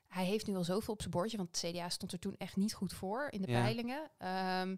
hij 0.07 0.25
heeft 0.25 0.47
nu 0.47 0.55
al 0.55 0.63
zoveel 0.63 0.93
op 0.93 0.99
zijn 0.99 1.11
bordje, 1.11 1.37
want 1.37 1.61
het 1.61 1.71
CDA 1.71 1.89
stond 1.89 2.11
er 2.11 2.19
toen 2.19 2.35
echt 2.37 2.55
niet 2.55 2.73
goed 2.73 2.93
voor 2.93 3.27
in 3.29 3.41
de 3.41 3.51
Ja. 3.51 3.61
peilingen. 3.61 4.11
Ehm, 4.17 4.75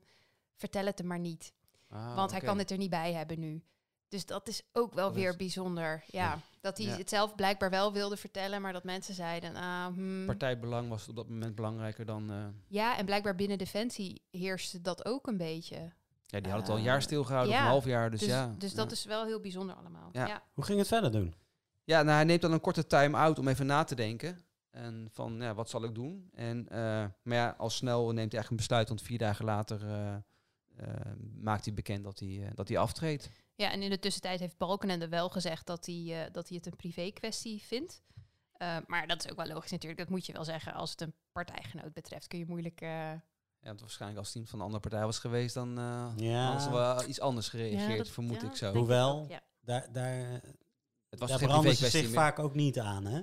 vertel 0.55 0.85
het 0.85 0.97
hem 0.97 1.07
maar 1.07 1.19
niet, 1.19 1.53
Ah, 1.89 2.15
want 2.15 2.31
hij 2.31 2.39
kan 2.39 2.57
het 2.57 2.71
er 2.71 2.77
niet 2.77 2.89
bij 2.89 3.13
hebben 3.13 3.39
nu. 3.39 3.63
Dus 4.07 4.25
dat 4.25 4.47
is 4.47 4.61
ook 4.73 4.93
wel 4.93 5.07
Dat 5.07 5.15
is- 5.17 5.21
weer 5.23 5.35
bijzonder. 5.35 6.03
Ja, 6.07 6.23
Ja. 6.23 6.39
dat 6.61 6.77
hij 6.77 6.87
Ja. 6.87 6.97
het 6.97 7.09
zelf 7.09 7.35
blijkbaar 7.35 7.69
wel 7.69 7.93
wilde 7.93 8.17
vertellen, 8.17 8.61
maar 8.61 8.73
dat 8.73 8.83
mensen 8.83 9.13
zeiden, 9.13 9.55
ah, 9.55 9.85
hmm. 9.85 10.25
Partijbelang 10.25 10.89
was 10.89 11.07
op 11.07 11.15
dat 11.15 11.29
moment 11.29 11.55
belangrijker 11.55 12.05
dan... 12.05 12.31
eh, 12.31 12.45
ja, 12.67 12.97
en 12.97 13.05
blijkbaar 13.05 13.35
binnen 13.35 13.57
Defensie 13.57 14.21
heerste 14.31 14.81
dat 14.81 15.05
ook 15.05 15.27
een 15.27 15.37
beetje. 15.37 15.75
ja, 16.27 16.41
die 16.41 16.51
hadden 16.51 16.61
het 16.61 16.69
al 16.69 16.73
een 16.75 16.79
Eh, 16.85 16.85
jaar 16.85 17.01
stilgehouden, 17.01 17.53
of 17.53 17.59
een 17.59 17.65
half 17.65 17.85
jaar. 17.85 18.11
Dus, 18.11 18.19
Dus, 18.19 18.29
ja. 18.29 18.55
dus 18.57 18.69
ja. 18.71 18.75
dat 18.77 18.91
is 18.91 19.05
wel 19.05 19.25
heel 19.25 19.39
bijzonder 19.39 19.75
allemaal. 19.75 20.09
Ja. 20.11 20.27
Ja. 20.27 20.43
Hoe 20.53 20.63
ging 20.63 20.77
het 20.79 20.87
verder 20.87 21.11
doen? 21.11 21.35
Ja, 21.83 22.01
nou, 22.03 22.15
hij 22.15 22.23
neemt 22.25 22.41
dan 22.41 22.51
een 22.51 22.59
korte 22.61 22.87
time-out 22.87 23.39
om 23.39 23.47
even 23.47 23.65
na 23.65 23.83
te 23.83 23.95
denken. 23.95 24.39
En 24.71 25.07
van, 25.11 25.33
ja, 25.41 25.53
wat 25.53 25.69
zal 25.69 25.83
ik 25.83 25.95
doen? 25.95 26.29
En, 26.33 26.69
eh, 26.69 26.77
maar 27.23 27.37
ja, 27.37 27.55
al 27.57 27.69
snel 27.69 28.01
neemt 28.03 28.15
hij 28.15 28.21
eigenlijk 28.21 28.49
een 28.49 28.55
besluit, 28.55 28.87
want 28.87 29.01
vier 29.01 29.17
dagen 29.17 29.45
later 29.45 29.81
eh, 29.89 30.15
maakt 31.41 31.65
hij 31.65 31.73
bekend 31.73 32.03
dat 32.03 32.19
hij, 32.19 32.51
dat 32.55 32.67
hij 32.67 32.77
aftreedt. 32.77 33.29
Ja, 33.55 33.71
en 33.71 33.81
in 33.81 33.89
de 33.89 33.99
tussentijd 33.99 34.39
heeft 34.39 34.57
Balkenende 34.57 35.07
wel 35.07 35.29
gezegd 35.29 35.65
dat 35.65 35.85
hij, 35.85 36.25
eh, 36.25 36.31
dat 36.33 36.47
hij 36.47 36.57
het 36.57 36.65
een 36.65 36.75
privé 36.75 37.11
kwestie 37.11 37.61
vindt. 37.63 38.01
Eh, 38.53 38.77
maar 38.87 39.07
dat 39.07 39.23
is 39.25 39.31
ook 39.31 39.37
wel 39.37 39.47
logisch 39.47 39.71
natuurlijk. 39.71 39.99
Dat 40.01 40.09
moet 40.09 40.25
je 40.25 40.33
wel 40.33 40.43
zeggen. 40.43 40.73
Als 40.73 40.91
het 40.91 41.01
een 41.01 41.13
partijgenoot 41.31 41.93
betreft, 41.93 42.27
kun 42.27 42.39
je 42.39 42.45
moeilijk... 42.47 42.81
eh, 42.81 42.89
Ja, 42.89 43.71
want 43.71 43.79
waarschijnlijk 43.79 44.19
als 44.19 44.27
het 44.27 44.35
iemand 44.35 44.51
van 44.51 44.59
een 44.59 44.65
andere 44.65 44.89
partij 44.89 45.05
was 45.05 45.19
geweest, 45.19 45.53
dan 45.53 45.77
eh 45.77 46.11
Ja. 46.15 46.43
hadden 46.43 46.61
ze 46.61 46.71
wel 46.71 47.07
iets 47.07 47.19
anders 47.19 47.49
gereageerd, 47.49 47.91
ja, 47.91 47.97
dat- 47.97 48.09
vermoed 48.09 48.41
ja, 48.41 48.47
ik 48.47 48.55
zo. 48.55 48.73
Hoewel-. 48.73 49.27
Daar, 49.61 49.91
daar, 49.91 50.41
Het 51.09 51.19
was 51.19 51.29
daar 51.29 51.39
geen 51.39 51.47
branden 51.47 51.75
ze 51.75 51.89
zich 51.89 52.03
meer. 52.03 52.11
vaak 52.13 52.39
ook 52.39 52.53
niet 52.55 52.79
aan, 52.79 53.05
hè? 53.05 53.21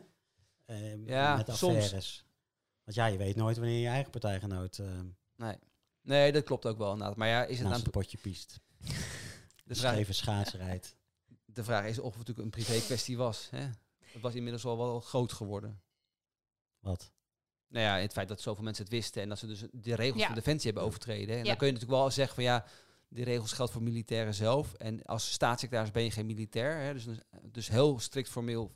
Eh, 0.64 1.06
Ja, 1.06 1.36
met 1.36 1.46
soms. 1.46 1.62
affaires. 1.62 2.24
Want 2.84 2.96
ja, 2.96 3.06
je 3.06 3.16
weet 3.18 3.36
nooit 3.36 3.56
wanneer 3.56 3.80
je 3.80 3.88
eigen 3.88 4.10
partijgenoot 4.10 4.80
Nee. 5.36 5.56
nee, 6.02 6.32
dat 6.32 6.44
klopt 6.44 6.66
ook 6.66 6.78
wel 6.78 6.92
inderdaad. 6.92 7.16
Maar 7.16 7.28
ja, 7.28 7.44
is 7.44 7.58
het 7.58 7.68
naast 7.68 7.84
een 7.84 7.90
potje 7.90 8.18
piest. 8.18 8.60
de 9.64 9.74
vraag, 9.74 10.52
rijdt. 10.54 10.96
de 11.44 11.64
vraag 11.64 11.84
is 11.86 11.98
of 11.98 12.08
het 12.08 12.18
natuurlijk 12.18 12.44
een 12.46 12.62
privé 12.64 12.80
kwestie 12.86 13.16
was. 13.16 13.48
Hè? 13.50 13.68
Het 14.12 14.20
was 14.22 14.34
inmiddels 14.34 14.64
al 14.64 14.76
wel 14.78 15.00
groot 15.00 15.32
geworden. 15.32 15.82
Wat? 16.78 17.12
Nou 17.68 17.84
ja, 17.84 17.98
het 17.98 18.12
feit 18.12 18.28
dat 18.28 18.40
zoveel 18.40 18.64
mensen 18.64 18.84
het 18.84 18.92
wisten 18.92 19.22
en 19.22 19.28
dat 19.28 19.38
ze 19.38 19.46
dus 19.46 19.64
de 19.72 19.94
regels 19.94 20.20
Ja. 20.20 20.26
van 20.26 20.34
Defensie 20.34 20.64
hebben 20.64 20.82
overtreden. 20.88 21.28
hè. 21.28 21.32
En 21.32 21.38
Ja. 21.44 21.48
dan 21.48 21.56
kun 21.56 21.66
je 21.66 21.72
natuurlijk 21.72 22.00
wel 22.00 22.10
zeggen 22.10 22.34
van 22.34 22.44
ja, 22.44 22.66
die 23.08 23.24
regels 23.24 23.52
geldt 23.52 23.72
voor 23.72 23.82
militairen 23.82 24.34
zelf. 24.34 24.72
En 24.74 25.02
als 25.04 25.32
staatssecretaris 25.32 25.90
ben 25.90 26.02
je 26.02 26.10
geen 26.10 26.26
militair. 26.26 26.76
Hè? 26.80 26.92
Dus, 26.92 27.06
dus 27.42 27.68
heel 27.68 27.98
strikt 27.98 28.28
formeel 28.28 28.74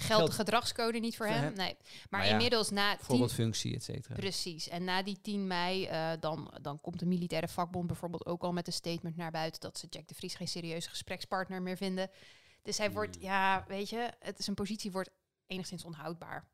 Geldt 0.00 0.26
de 0.26 0.32
gedragscode 0.32 0.98
niet 0.98 1.16
voor 1.16 1.26
voor 1.26 1.34
hem? 1.34 1.44
hem. 1.44 1.54
Nee. 1.54 1.76
Maar 1.78 2.06
Maar 2.10 2.24
ja, 2.26 2.32
inmiddels 2.32 2.70
na 2.70 2.96
tien... 2.96 3.04
voorbeeldfunctie, 3.04 3.74
et 3.74 3.82
cetera. 3.82 4.14
Precies. 4.14 4.68
En 4.68 4.84
na 4.84 5.02
die 5.02 5.18
10 5.22 5.46
mei, 5.46 5.84
eh, 5.86 6.10
dan, 6.20 6.54
dan 6.62 6.80
komt 6.80 6.98
de 6.98 7.06
militaire 7.06 7.48
vakbond 7.48 7.86
bijvoorbeeld 7.86 8.26
ook 8.26 8.42
al 8.42 8.52
met 8.52 8.66
een 8.66 8.72
statement 8.72 9.16
naar 9.16 9.30
buiten 9.30 9.60
dat 9.60 9.78
ze 9.78 9.86
Jack 9.90 10.08
de 10.08 10.14
Vries 10.14 10.34
geen 10.34 10.48
serieuze 10.48 10.88
gesprekspartner 10.88 11.62
meer 11.62 11.76
vinden. 11.76 12.10
Dus 12.62 12.78
hij 12.78 12.90
wordt, 12.92 13.14
Hmm. 13.14 13.24
ja, 13.24 13.64
weet 13.68 13.88
je, 13.88 14.10
het, 14.18 14.44
zijn 14.44 14.56
positie 14.56 14.90
wordt 14.92 15.10
enigszins 15.46 15.84
onhoudbaar. 15.84 16.48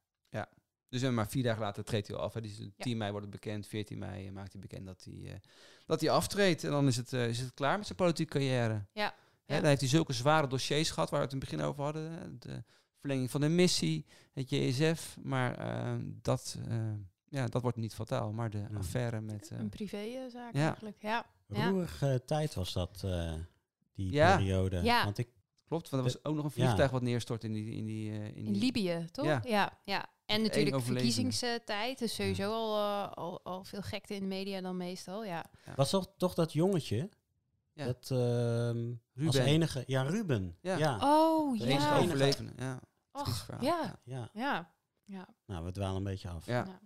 Dus 0.88 1.02
eh, 1.02 1.10
maar 1.10 1.28
vier 1.28 1.42
dagen 1.42 1.60
later 1.62 1.84
treedt 1.84 2.06
hij 2.06 2.16
al 2.16 2.22
af. 2.22 2.34
Hè. 2.34 2.40
Dus 2.40 2.58
Ja. 2.58 2.68
10 2.78 2.96
mei 2.96 3.10
wordt 3.10 3.26
het 3.26 3.34
bekend, 3.40 3.66
14 3.66 3.98
mei 3.98 4.26
eh, 4.26 4.32
maakt 4.32 4.52
hij 4.52 4.60
bekend 4.60 4.86
dat 4.86 5.04
hij, 5.04 5.32
eh, 5.32 5.38
dat 5.86 6.00
hij 6.00 6.10
aftreedt. 6.10 6.64
En 6.64 6.70
dan 6.70 6.86
is 6.86 6.96
het, 6.96 7.12
is 7.12 7.38
het 7.40 7.54
klaar 7.54 7.76
met 7.76 7.86
zijn 7.86 7.98
politieke 7.98 8.32
carrière. 8.32 8.86
Ja. 8.92 9.14
Hè, 9.44 9.54
Ja. 9.54 9.60
dan 9.60 9.68
heeft 9.68 9.80
hij 9.80 9.88
zulke 9.90 10.12
zware 10.12 10.46
dossiers 10.46 10.90
gehad 10.90 11.10
waar 11.10 11.18
we 11.18 11.24
het 11.24 11.34
in 11.34 11.40
het 11.40 11.50
begin 11.50 11.66
over 11.66 11.82
hadden. 11.84 12.36
De 12.40 12.64
verlenging 13.04 13.30
van 13.30 13.40
de 13.40 13.48
missie, 13.48 14.06
het 14.32 14.50
JSF. 14.50 15.16
Maar 15.22 15.54
eh, 15.58 15.94
dat, 16.22 16.58
eh, 16.68 16.76
ja, 17.28 17.46
dat 17.46 17.62
wordt 17.62 17.76
niet 17.76 17.94
fataal. 17.94 18.32
Maar 18.32 18.50
de 18.50 18.58
Ja. 18.58 18.78
affaire 18.78 19.20
met... 19.20 19.50
eh, 19.50 19.58
Een 19.58 19.68
privézaak 19.68 20.54
ja. 20.54 20.60
eigenlijk, 20.66 20.96
ja. 21.02 21.26
Ja. 21.48 21.68
Roerige 21.68 22.22
tijd 22.26 22.54
was 22.54 22.72
dat, 22.72 23.02
eh, 23.04 23.32
die 23.94 24.10
Ja. 24.12 24.36
periode. 24.36 24.82
Ja. 24.82 25.04
Want 25.04 25.18
ik, 25.18 25.28
klopt, 25.68 25.90
want 25.90 26.04
er 26.06 26.12
was 26.12 26.24
ook 26.24 26.34
nog 26.34 26.44
een 26.44 26.50
Ja. 26.54 26.62
vliegtuig 26.64 26.90
wat 26.90 27.02
neerstort 27.02 27.44
in 27.44 27.52
die... 27.52 27.74
In, 27.76 27.84
die, 27.84 28.10
eh, 28.10 28.26
in 28.26 28.34
In 28.46 28.52
die 28.52 28.62
Libië, 28.62 29.06
toch? 29.12 29.24
Ja. 29.24 29.40
Ja, 29.46 29.78
ja. 29.84 30.06
En 30.26 30.42
natuurlijk 30.42 30.76
overlevende. 30.76 31.12
verkiezingstijd. 31.12 31.98
Dus 31.98 32.14
sowieso 32.14 32.52
al, 32.52 32.76
eh, 32.76 33.12
al, 33.12 33.40
al 33.44 33.64
veel 33.64 33.82
gekte 33.82 34.14
in 34.14 34.20
de 34.20 34.26
media 34.26 34.60
dan 34.60 34.76
meestal, 34.76 35.24
ja. 35.24 35.44
was 35.76 35.90
toch, 35.90 36.08
toch 36.16 36.34
dat 36.34 36.52
jongetje? 36.52 37.08
Ja. 37.72 37.84
Dat 37.84 38.10
ehm, 38.10 38.92
als 39.26 39.36
Ruben. 39.36 39.44
enige... 39.44 39.84
Ja, 39.86 40.02
Ruben. 40.02 40.56
Ja. 40.60 40.76
Ja. 40.76 40.98
Oh, 41.02 41.58
de 41.58 41.64
ja. 41.64 41.70
enige- 41.70 41.94
overlevende. 41.94 42.52
Ja, 42.56 42.80
Och, 43.14 43.46
ja, 43.60 44.00
ja. 44.04 44.30
ja, 44.32 44.74
ja. 45.04 45.28
Nou, 45.46 45.64
we 45.64 45.72
dwalen 45.72 45.96
een 45.96 46.04
beetje 46.04 46.28
af. 46.28 46.46
Ja. 46.46 46.64
Ja. 46.66 46.80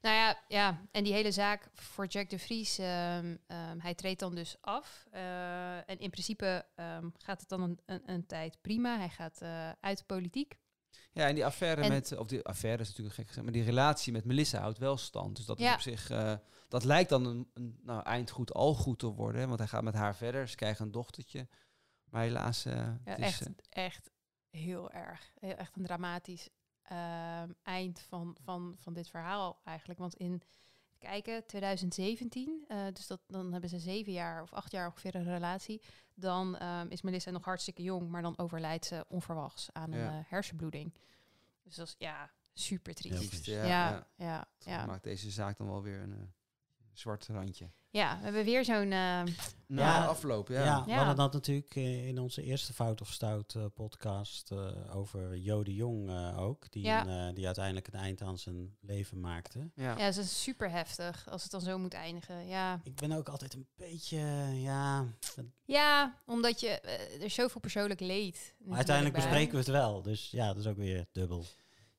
Nou 0.00 0.16
ja, 0.16 0.38
ja, 0.48 0.80
en 0.92 1.04
die 1.04 1.12
hele 1.12 1.32
zaak 1.32 1.70
voor 1.74 2.06
Jack 2.06 2.30
de 2.30 2.38
Vries, 2.38 2.78
ehm, 2.78 3.36
ehm, 3.46 3.78
hij 3.78 3.94
treedt 3.94 4.20
dan 4.20 4.34
dus 4.34 4.56
af. 4.60 5.06
Eh, 5.10 5.76
en 5.76 5.98
in 5.98 6.10
principe 6.10 6.66
ehm, 6.74 7.08
gaat 7.16 7.40
het 7.40 7.48
dan 7.48 7.62
een, 7.62 7.78
een, 7.86 8.02
een 8.04 8.26
tijd 8.26 8.58
prima. 8.60 8.96
Hij 8.98 9.08
gaat 9.08 9.40
eh, 9.40 9.70
uit 9.80 9.98
de 9.98 10.04
politiek. 10.04 10.58
Ja, 11.12 11.26
en 11.26 11.34
die 11.34 11.44
affaire 11.46 11.82
En- 11.82 11.88
met, 11.88 12.16
of 12.16 12.26
die 12.26 12.42
affaire 12.44 12.82
is 12.82 12.88
natuurlijk 12.88 13.14
gek 13.16 13.26
gezegd, 13.26 13.44
maar 13.44 13.54
die 13.54 13.64
relatie 13.64 14.12
met 14.12 14.24
Melissa 14.24 14.60
houdt 14.60 14.78
wel 14.78 14.96
stand. 14.96 15.36
Dus 15.36 15.44
dat 15.46 15.58
Ja. 15.58 15.74
op 15.74 15.80
zich, 15.80 16.10
eh, 16.10 16.34
dat 16.68 16.84
lijkt 16.84 17.08
dan 17.08 17.24
een, 17.26 17.50
een 17.54 17.78
nou, 17.82 18.02
eind 18.02 18.52
al 18.52 18.74
goed 18.74 18.98
te 18.98 19.06
worden, 19.06 19.40
hè, 19.40 19.46
want 19.46 19.58
hij 19.58 19.68
gaat 19.68 19.82
met 19.82 19.94
haar 19.94 20.16
verder. 20.16 20.48
Ze 20.48 20.56
krijgen 20.56 20.84
een 20.84 20.92
dochtertje. 20.92 21.48
Maar 22.04 22.22
helaas, 22.22 22.64
eh, 22.64 22.74
Ja, 22.74 22.98
het 23.04 23.18
is, 23.18 23.24
echt, 23.24 23.48
echt 23.68 24.10
heel 24.50 24.90
erg. 24.90 25.32
Heel, 25.40 25.54
echt 25.54 25.76
een 25.76 25.84
dramatisch 25.84 26.48
ehm, 26.82 27.52
eind 27.62 28.00
van, 28.00 28.36
van, 28.42 28.74
van 28.78 28.92
dit 28.92 29.08
verhaal 29.08 29.60
eigenlijk. 29.64 29.98
Want 29.98 30.14
in, 30.14 30.42
kijken, 30.98 31.46
2017, 31.46 32.64
eh, 32.68 32.86
dus 32.92 33.06
dat, 33.06 33.20
dan 33.26 33.52
hebben 33.52 33.70
ze 33.70 33.78
zeven 33.78 34.12
jaar 34.12 34.42
of 34.42 34.52
acht 34.52 34.72
jaar 34.72 34.86
ongeveer 34.86 35.14
een 35.14 35.24
relatie. 35.24 35.82
Dan 36.14 36.56
ehm, 36.56 36.86
is 36.88 37.02
Melissa 37.02 37.30
nog 37.30 37.44
hartstikke 37.44 37.82
jong, 37.82 38.08
maar 38.08 38.22
dan 38.22 38.38
overlijdt 38.38 38.86
ze 38.86 39.04
onverwachts 39.08 39.72
aan 39.72 39.92
een 39.92 40.08
eh, 40.08 40.18
hersenbloeding. 40.26 40.94
Dus 41.62 41.74
dat 41.74 41.86
is 41.86 41.94
ja, 41.98 42.30
super 42.52 42.94
triest. 42.94 43.44
ja, 43.44 43.64
Ja, 43.64 43.88
ja, 43.88 44.06
ja, 44.16 44.48
ja, 44.58 44.86
maakt 44.86 45.04
deze 45.04 45.30
zaak 45.30 45.56
dan 45.56 45.66
wel 45.66 45.82
weer 45.82 46.00
een 46.00 46.12
eh, 46.12 46.18
zwart 46.98 47.26
randje. 47.26 47.70
Ja, 47.90 48.16
we 48.18 48.24
hebben 48.24 48.44
weer 48.44 48.64
zo'n... 48.64 48.82
eh, 48.82 48.88
Na 48.90 49.24
Ja, 49.66 50.04
afloop, 50.06 50.48
Ja, 50.48 50.64
ja. 50.64 50.84
we 50.84 50.92
hadden 50.92 51.16
dat 51.16 51.32
natuurlijk 51.32 51.76
eh, 51.76 52.08
in 52.08 52.18
onze 52.18 52.42
eerste 52.42 52.72
Fout 52.72 53.00
of 53.00 53.12
Stout 53.12 53.54
eh, 53.54 53.64
podcast 53.74 54.50
eh, 54.50 54.96
over 54.96 55.36
Jo 55.36 55.62
de 55.64 55.74
Jong 55.74 56.08
eh, 56.10 56.38
ook. 56.40 56.70
Die, 56.70 56.82
Ja. 56.82 57.06
een, 57.06 57.34
die 57.34 57.46
uiteindelijk 57.46 57.86
een 57.86 57.98
eind 58.00 58.22
aan 58.22 58.38
zijn 58.38 58.76
leven 58.80 59.20
maakte. 59.20 59.70
Ja. 59.74 59.96
ja, 59.98 60.04
het 60.04 60.16
is 60.16 60.42
super 60.42 60.70
heftig 60.70 61.28
als 61.30 61.42
het 61.42 61.50
dan 61.50 61.60
zo 61.60 61.78
moet 61.78 61.94
eindigen. 61.94 62.46
Ja, 62.46 62.80
Ik 62.82 62.94
ben 62.94 63.12
ook 63.12 63.28
altijd 63.28 63.54
een 63.54 63.66
beetje, 63.76 64.18
ja... 64.54 65.04
ja 65.64 66.14
omdat 66.26 66.60
je... 66.60 66.68
er 67.22 67.30
zoveel 67.30 67.60
persoonlijk 67.60 68.00
leed. 68.00 68.54
Uiteindelijk 68.70 69.14
bespreken 69.16 69.52
we 69.52 69.58
het 69.58 69.66
wel. 69.68 70.02
Dus 70.02 70.30
ja, 70.30 70.46
dat 70.46 70.56
is 70.56 70.66
ook 70.66 70.76
weer 70.76 71.06
dubbel. 71.12 71.44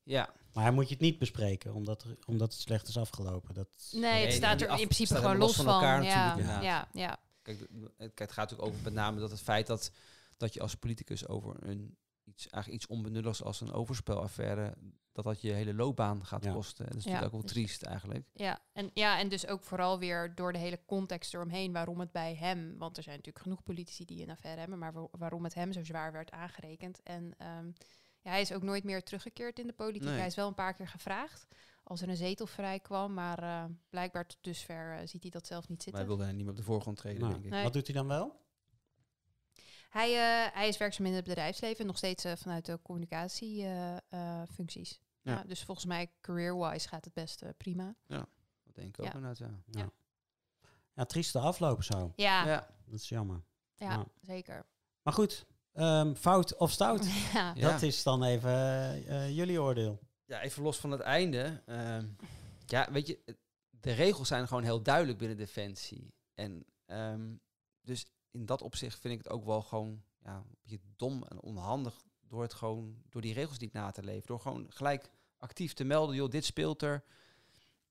Ja. 0.09 0.29
Maar 0.53 0.63
hij 0.63 0.73
moet 0.73 0.87
je 0.87 0.93
het 0.93 1.03
niet 1.03 1.19
bespreken, 1.19 1.73
omdat, 1.73 2.03
er, 2.03 2.17
omdat 2.25 2.51
het 2.53 2.61
slecht 2.61 2.87
is 2.87 2.97
afgelopen. 2.97 3.53
Dat, 3.53 3.67
Nee, 3.91 4.01
Nee, 4.01 4.23
het 4.25 4.33
staat 4.33 4.61
er 4.61 4.69
in 4.69 4.75
principe 4.75 5.15
gewoon 5.15 5.37
los 5.37 5.55
van. 5.55 5.65
van 5.65 5.73
elkaar 5.73 6.03
ja, 6.03 6.27
natuurlijk, 6.35 6.61
ja, 6.63 6.87
ja, 6.93 7.17
Kijk, 7.41 7.59
het 7.97 8.31
gaat 8.31 8.35
natuurlijk 8.49 8.67
over 8.69 8.83
met 8.83 8.93
name 8.93 9.19
dat 9.19 9.31
het 9.31 9.41
feit 9.41 9.67
dat, 9.67 9.91
dat 10.37 10.53
je 10.53 10.61
als 10.61 10.75
politicus 10.75 11.27
over 11.27 11.55
een 11.59 11.97
iets, 12.23 12.47
eigenlijk 12.49 12.83
iets 12.83 12.91
onbenulligs 12.91 13.43
als 13.43 13.61
een 13.61 13.71
overspelaffaire, 13.71 14.73
dat 15.11 15.23
dat 15.23 15.41
je 15.41 15.51
hele 15.51 15.73
loopbaan 15.73 16.25
gaat 16.25 16.43
Ja. 16.43 16.53
kosten. 16.53 16.85
Dat 16.85 16.95
is 16.95 17.03
Ja, 17.03 17.09
natuurlijk 17.09 17.35
ook 17.35 17.41
wel 17.41 17.53
dus- 17.53 17.63
triest 17.63 17.81
eigenlijk. 17.83 18.25
ja. 18.33 18.59
En, 18.73 18.91
ja, 18.93 19.19
en 19.19 19.29
dus 19.29 19.47
ook 19.47 19.63
vooral 19.63 19.99
weer 19.99 20.35
door 20.35 20.53
de 20.53 20.59
hele 20.59 20.79
context 20.85 21.33
eromheen 21.33 21.71
waarom 21.73 21.99
het 21.99 22.11
bij 22.11 22.35
hem... 22.35 22.77
Want 22.77 22.97
er 22.97 23.03
zijn 23.03 23.15
natuurlijk 23.15 23.43
genoeg 23.45 23.63
politici 23.63 24.05
die 24.05 24.23
een 24.23 24.29
affaire 24.29 24.59
hebben... 24.59 24.79
maar 24.79 24.93
wa- 24.93 25.07
waarom 25.11 25.43
het 25.43 25.53
hem 25.53 25.73
zo 25.73 25.83
zwaar 25.83 26.11
werd 26.11 26.31
aangerekend. 26.31 27.03
En 27.03 27.33
ehm, 27.37 27.71
ja, 28.21 28.29
hij 28.29 28.41
is 28.41 28.53
ook 28.53 28.63
nooit 28.63 28.83
meer 28.83 29.03
teruggekeerd 29.03 29.59
in 29.59 29.67
de 29.67 29.73
politiek. 29.73 30.03
Nee. 30.09 30.17
Hij 30.17 30.27
is 30.27 30.35
wel 30.35 30.47
een 30.47 30.53
paar 30.53 30.73
keer 30.73 30.87
gevraagd 30.87 31.47
als 31.89 32.01
er 32.01 32.09
een 32.09 32.17
zetel 32.17 32.47
vrij 32.47 32.79
kwam... 32.79 33.13
maar 33.13 33.43
eh, 33.43 33.63
blijkbaar 33.89 34.25
tot 34.27 34.37
dusver 34.41 34.97
eh, 34.97 35.07
ziet 35.07 35.21
hij 35.21 35.31
dat 35.31 35.47
zelf 35.47 35.67
niet 35.67 35.77
Maar 35.77 35.83
zitten. 35.83 36.05
hij 36.05 36.15
wilde 36.17 36.31
niet 36.33 36.41
meer 36.41 36.49
op 36.51 36.57
de 36.57 36.63
voorgrond 36.63 36.97
treden, 36.97 37.19
Nou, 37.21 37.33
denk 37.33 37.45
ik. 37.45 37.51
Nee. 37.51 37.63
Wat 37.63 37.73
doet 37.73 37.87
hij 37.87 37.95
dan 37.95 38.07
wel? 38.07 38.41
Hij, 39.89 40.09
eh, 40.09 40.47
hij 40.53 40.67
is 40.67 40.77
werkzaam 40.77 41.05
in 41.05 41.13
het 41.13 41.23
bedrijfsleven, 41.23 41.85
nog 41.85 41.97
steeds 41.97 42.25
vanuit 42.35 42.65
de 42.65 42.79
communicatiefuncties. 42.81 45.01
Ja. 45.21 45.31
ja. 45.31 45.43
dus 45.43 45.63
volgens 45.63 45.85
mij 45.85 46.11
career-wise 46.21 46.87
gaat 46.87 47.05
het 47.05 47.13
best 47.13 47.43
prima. 47.57 47.95
Dat 48.07 48.27
denk 48.71 48.87
ik 48.87 48.99
ook 48.99 49.05
Ja. 49.05 49.13
inderdaad, 49.13 49.37
ja. 49.37 49.59
Ja. 49.65 49.79
Ja. 49.81 49.89
ja, 50.93 51.05
trieste 51.05 51.39
afloop 51.39 51.83
zo. 51.83 52.13
Ja, 52.15 52.45
ja, 52.45 52.51
Ja, 52.51 52.67
Dat 52.85 52.99
is 52.99 53.09
jammer. 53.09 53.41
Ja. 53.75 54.05
zeker. 54.21 54.65
Maar 55.01 55.13
goed, 55.13 55.45
ehm, 55.79 56.13
fout 56.13 56.55
of 56.57 56.71
stout? 56.71 57.05
ja. 57.33 57.53
Ja. 57.55 57.71
Dat 57.71 57.81
is 57.81 58.03
dan 58.03 58.23
even 58.23 58.49
eh, 58.49 59.25
eh, 59.25 59.35
jullie 59.35 59.61
oordeel. 59.61 59.99
ja, 60.25 60.41
even 60.41 60.63
los 60.63 60.77
van 60.77 60.91
het 60.91 61.01
einde. 61.01 61.61
ehm, 61.65 62.05
ja, 62.65 62.91
weet 62.91 63.07
je, 63.07 63.19
de 63.69 63.91
regels 63.91 64.27
zijn 64.27 64.47
gewoon 64.47 64.63
heel 64.63 64.81
duidelijk 64.81 65.17
binnen 65.17 65.37
Defensie. 65.37 66.13
En 66.33 66.65
ehm, 66.85 67.35
dus 67.81 68.05
in 68.31 68.45
dat 68.45 68.61
opzicht 68.61 68.99
vind 68.99 69.13
ik 69.13 69.23
het 69.23 69.29
ook 69.33 69.45
wel 69.45 69.61
gewoon 69.61 70.03
ja, 70.23 70.35
een 70.35 70.57
beetje 70.61 70.79
dom 70.95 71.23
en 71.23 71.41
onhandig 71.41 72.05
door 72.27 72.41
het 72.41 72.53
gewoon 72.53 72.95
door 73.09 73.21
die 73.21 73.33
regels 73.33 73.57
niet 73.57 73.73
na 73.73 73.91
te 73.91 74.03
leven. 74.03 74.27
Door 74.27 74.39
gewoon 74.39 74.65
gelijk 74.69 75.09
actief 75.37 75.73
te 75.73 75.83
melden, 75.83 76.15
joh, 76.15 76.29
dit 76.29 76.45
speelt 76.45 76.81
er. 76.81 77.03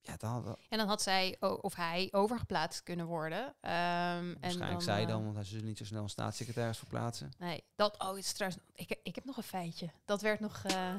Ja, 0.03 0.17
dan 0.17 0.31
had 0.31 0.59
En 0.69 0.79
dan 0.79 0.89
had 0.89 1.03
zij 1.03 1.37
of 1.41 1.75
hij 1.75 2.09
overgeplaatst 2.11 2.83
kunnen 2.83 3.07
worden. 3.07 3.55
Ehm, 3.61 3.75
en 3.75 4.37
waarschijnlijk 4.41 4.83
zij 4.83 5.03
eh, 5.03 5.09
dan, 5.09 5.25
want 5.25 5.35
hij 5.35 5.45
zullen 5.45 5.65
niet 5.65 5.79
zo 5.79 5.85
snel 5.85 6.03
een 6.03 6.09
staatssecretaris 6.09 6.79
verplaatsen. 6.79 7.33
Nee, 7.39 7.63
dat, 7.77 7.99
oh, 7.99 8.09
het 8.09 8.19
is 8.19 8.33
trouwens, 8.33 8.63
ik, 8.75 8.99
ik 9.03 9.15
heb 9.15 9.25
nog 9.25 9.37
een 9.37 9.43
feitje. 9.43 9.91
Dat 10.05 10.21
werd 10.23 10.41
nog, 10.41 10.63
eh, 10.65 10.95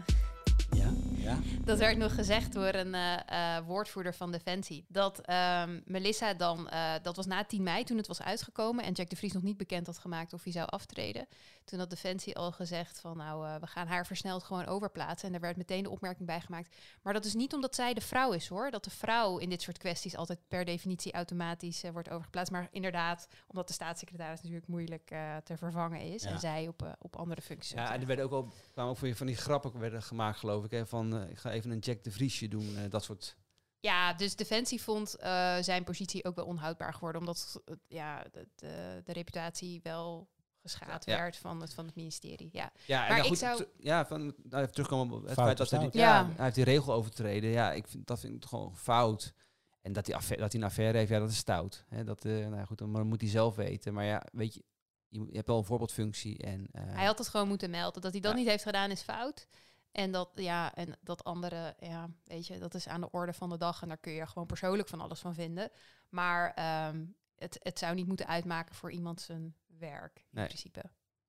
Ja? 1.30 1.40
Dat 1.64 1.78
werd 1.80 1.98
nog 1.98 2.16
gezegd 2.16 2.54
door 2.54 2.74
een 2.74 2.94
eh, 2.94 3.58
eh, 3.58 3.66
woordvoerder 3.66 4.14
van 4.14 4.32
Defensie. 4.32 4.86
Dat 4.88 5.20
ehm, 5.20 5.80
Melissa 5.86 6.34
dan, 6.34 6.70
eh, 6.70 6.94
dat 7.02 7.16
was 7.16 7.26
na 7.26 7.44
10 7.46 7.64
mei 7.64 7.84
toen 7.84 7.98
het 7.98 8.08
was 8.08 8.22
uitgekomen 8.22 8.84
en 8.84 8.94
Jack 8.94 9.10
de 9.10 9.16
Vries 9.16 9.34
nog 9.34 9.44
niet 9.44 9.58
bekend 9.58 9.86
had 9.86 9.98
gemaakt 9.98 10.34
of 10.34 10.44
hij 10.44 10.52
zou 10.54 10.68
aftreden. 10.68 11.28
Toen 11.66 11.80
had 11.80 11.90
Defensie 11.90 12.36
al 12.38 12.52
gezegd 12.52 13.00
van 13.00 13.18
nou, 13.18 13.48
eh, 13.48 13.56
we 13.56 13.68
gaan 13.68 13.88
haar 13.88 14.06
versneld 14.06 14.44
gewoon 14.44 14.66
overplaatsen. 14.66 15.26
En 15.26 15.32
daar 15.32 15.42
werd 15.42 15.58
meteen 15.58 15.84
de 15.84 15.90
opmerking 15.90 16.28
bij 16.28 16.42
gemaakt. 16.42 16.76
Maar 17.02 17.14
dat 17.14 17.26
is 17.26 17.34
niet 17.34 17.54
omdat 17.54 17.76
zij 17.76 17.94
de 17.94 18.02
vrouw 18.02 18.32
is 18.32 18.48
hoor. 18.48 18.72
Dat 18.72 18.84
de 18.84 18.90
vrouw 18.90 19.38
in 19.38 19.50
dit 19.50 19.62
soort 19.62 19.78
kwesties 19.78 20.16
altijd 20.16 20.40
per 20.48 20.66
definitie 20.66 21.12
automatisch 21.14 21.84
wordt 21.94 22.10
overgeplaatst. 22.10 22.52
Maar 22.52 22.68
inderdaad, 22.72 23.28
omdat 23.48 23.68
de 23.68 23.74
staatssecretaris 23.74 24.40
natuurlijk 24.42 24.68
moeilijk 24.68 25.12
eh, 25.12 25.36
te 25.44 25.58
vervangen 25.58 26.02
is. 26.02 26.24
Ja. 26.24 26.30
En 26.30 26.40
zij 26.40 26.68
op, 26.68 26.96
op 27.02 27.16
andere 27.16 27.42
functies. 27.42 27.72
Ja, 27.74 27.94
en 27.94 28.02
er 28.02 28.08
werden 28.08 28.26
ook 28.26 28.32
wel 28.32 28.52
kwamen 28.74 28.92
ook 28.92 28.98
van 28.98 29.08
die- 29.08 29.18
van 29.18 29.28
die 29.28 29.36
grappen 29.36 29.80
werden 29.80 30.04
gemaakt, 30.04 30.38
geloof 30.40 30.64
ik. 30.66 30.72
Hè, 30.72 30.86
van 30.88 31.14
ik 31.30 31.38
ga 31.38 31.52
even 31.52 31.72
een 31.72 31.80
Jack 31.80 32.04
de 32.04 32.12
Vriesje 32.12 32.48
doen, 32.48 32.78
eh, 32.78 32.90
dat 32.90 33.04
soort. 33.04 33.36
Ja, 33.80 34.14
dus 34.14 34.36
Defensie 34.36 34.82
vond 34.82 35.16
eh, 35.16 35.58
zijn 35.62 35.84
positie 35.84 36.26
ook 36.26 36.36
wel 36.36 36.46
onhoudbaar 36.46 36.94
geworden. 36.94 37.22
Omdat 37.22 37.62
eh, 37.66 37.76
ja, 37.88 38.24
de, 38.32 38.48
de, 38.56 39.02
de 39.06 39.14
reputatie 39.14 39.80
wel 39.84 40.30
geschaad 40.62 41.06
Ja. 41.06 41.18
werd 41.18 41.38
van 41.38 41.62
het, 41.62 41.74
van 41.74 41.86
het 41.86 41.96
ministerie. 41.96 42.50
Ja. 42.52 42.72
Ja, 42.86 43.02
en 43.02 43.08
Maar 43.08 43.10
nou 43.10 43.22
ik 43.22 43.28
goed, 43.28 43.38
zou- 43.38 43.66
ja, 43.80 44.06
van, 44.06 44.22
nou, 44.44 44.62
even 44.64 44.72
terugkomen 44.74 45.16
op 45.16 45.24
het 45.24 45.34
Fout 45.34 45.46
feit 45.46 45.58
dat 45.58 45.70
hij, 45.70 45.90
ja, 45.92 46.20
Ja. 46.20 46.26
hij 46.36 46.44
heeft 46.44 46.56
die 46.56 46.64
regel 46.64 46.94
overtreden. 46.94 47.50
Ja, 47.50 47.72
ik 47.72 47.88
vind, 47.88 48.08
dat 48.08 48.20
vind 48.20 48.36
ik 48.36 48.46
gewoon 48.50 48.76
fout. 48.78 49.34
En 49.82 49.94
dat 49.94 50.06
hij, 50.06 50.16
affaire, 50.16 50.44
dat 50.44 50.52
hij 50.52 50.62
een 50.62 50.68
affaire 50.68 50.98
heeft, 50.98 51.10
ja, 51.10 51.20
dat 51.20 51.30
is 51.30 51.38
stout. 51.38 51.86
Hè, 51.90 52.04
dat, 52.04 52.26
eh, 52.26 52.32
nou 52.32 52.56
ja, 52.56 52.66
goed, 52.66 52.78
dan 52.78 53.08
moet 53.08 53.22
hij 53.22 53.30
zelf 53.30 53.56
weten. 53.56 53.94
Maar 53.94 54.06
ja, 54.06 54.24
weet 54.32 54.54
je, 54.54 54.64
je, 55.08 55.28
hebt 55.32 55.48
wel 55.48 55.58
een 55.58 55.64
voorbeeldfunctie. 55.64 56.38
En, 56.38 56.68
eh, 56.72 56.82
Hij 56.86 57.06
had 57.06 57.18
het 57.18 57.28
gewoon 57.28 57.48
moeten 57.48 57.70
melden. 57.70 58.02
Dat 58.02 58.12
hij 58.12 58.22
dat 58.22 58.32
Ja. 58.32 58.38
niet 58.38 58.48
heeft 58.48 58.64
gedaan 58.64 58.92
is 58.92 59.02
fout. 59.02 59.48
En 59.92 60.12
dat, 60.12 60.30
ja, 60.36 60.76
en 60.76 60.98
dat 61.02 61.24
andere, 61.24 61.76
ja, 61.80 62.10
weet 62.24 62.48
je, 62.48 62.58
dat 62.58 62.74
is 62.74 62.88
aan 62.88 63.02
de 63.02 63.12
orde 63.12 63.34
van 63.34 63.50
de 63.50 63.58
dag. 63.58 63.82
En 63.82 63.88
daar 63.88 63.98
kun 63.98 64.12
je 64.12 64.28
gewoon 64.28 64.48
persoonlijk 64.48 64.88
van 64.88 65.02
alles 65.02 65.20
van 65.20 65.34
vinden. 65.34 65.72
Maar 66.10 66.54
ehm, 66.54 67.06
het, 67.36 67.60
het 67.64 67.80
zou 67.80 67.96
niet 67.96 68.08
moeten 68.08 68.28
uitmaken 68.28 68.76
voor 68.76 68.92
iemand 68.92 69.22
zijn 69.22 69.56
werk, 69.68 70.18
in 70.18 70.26
Nee. 70.32 70.46
principe. 70.46 70.82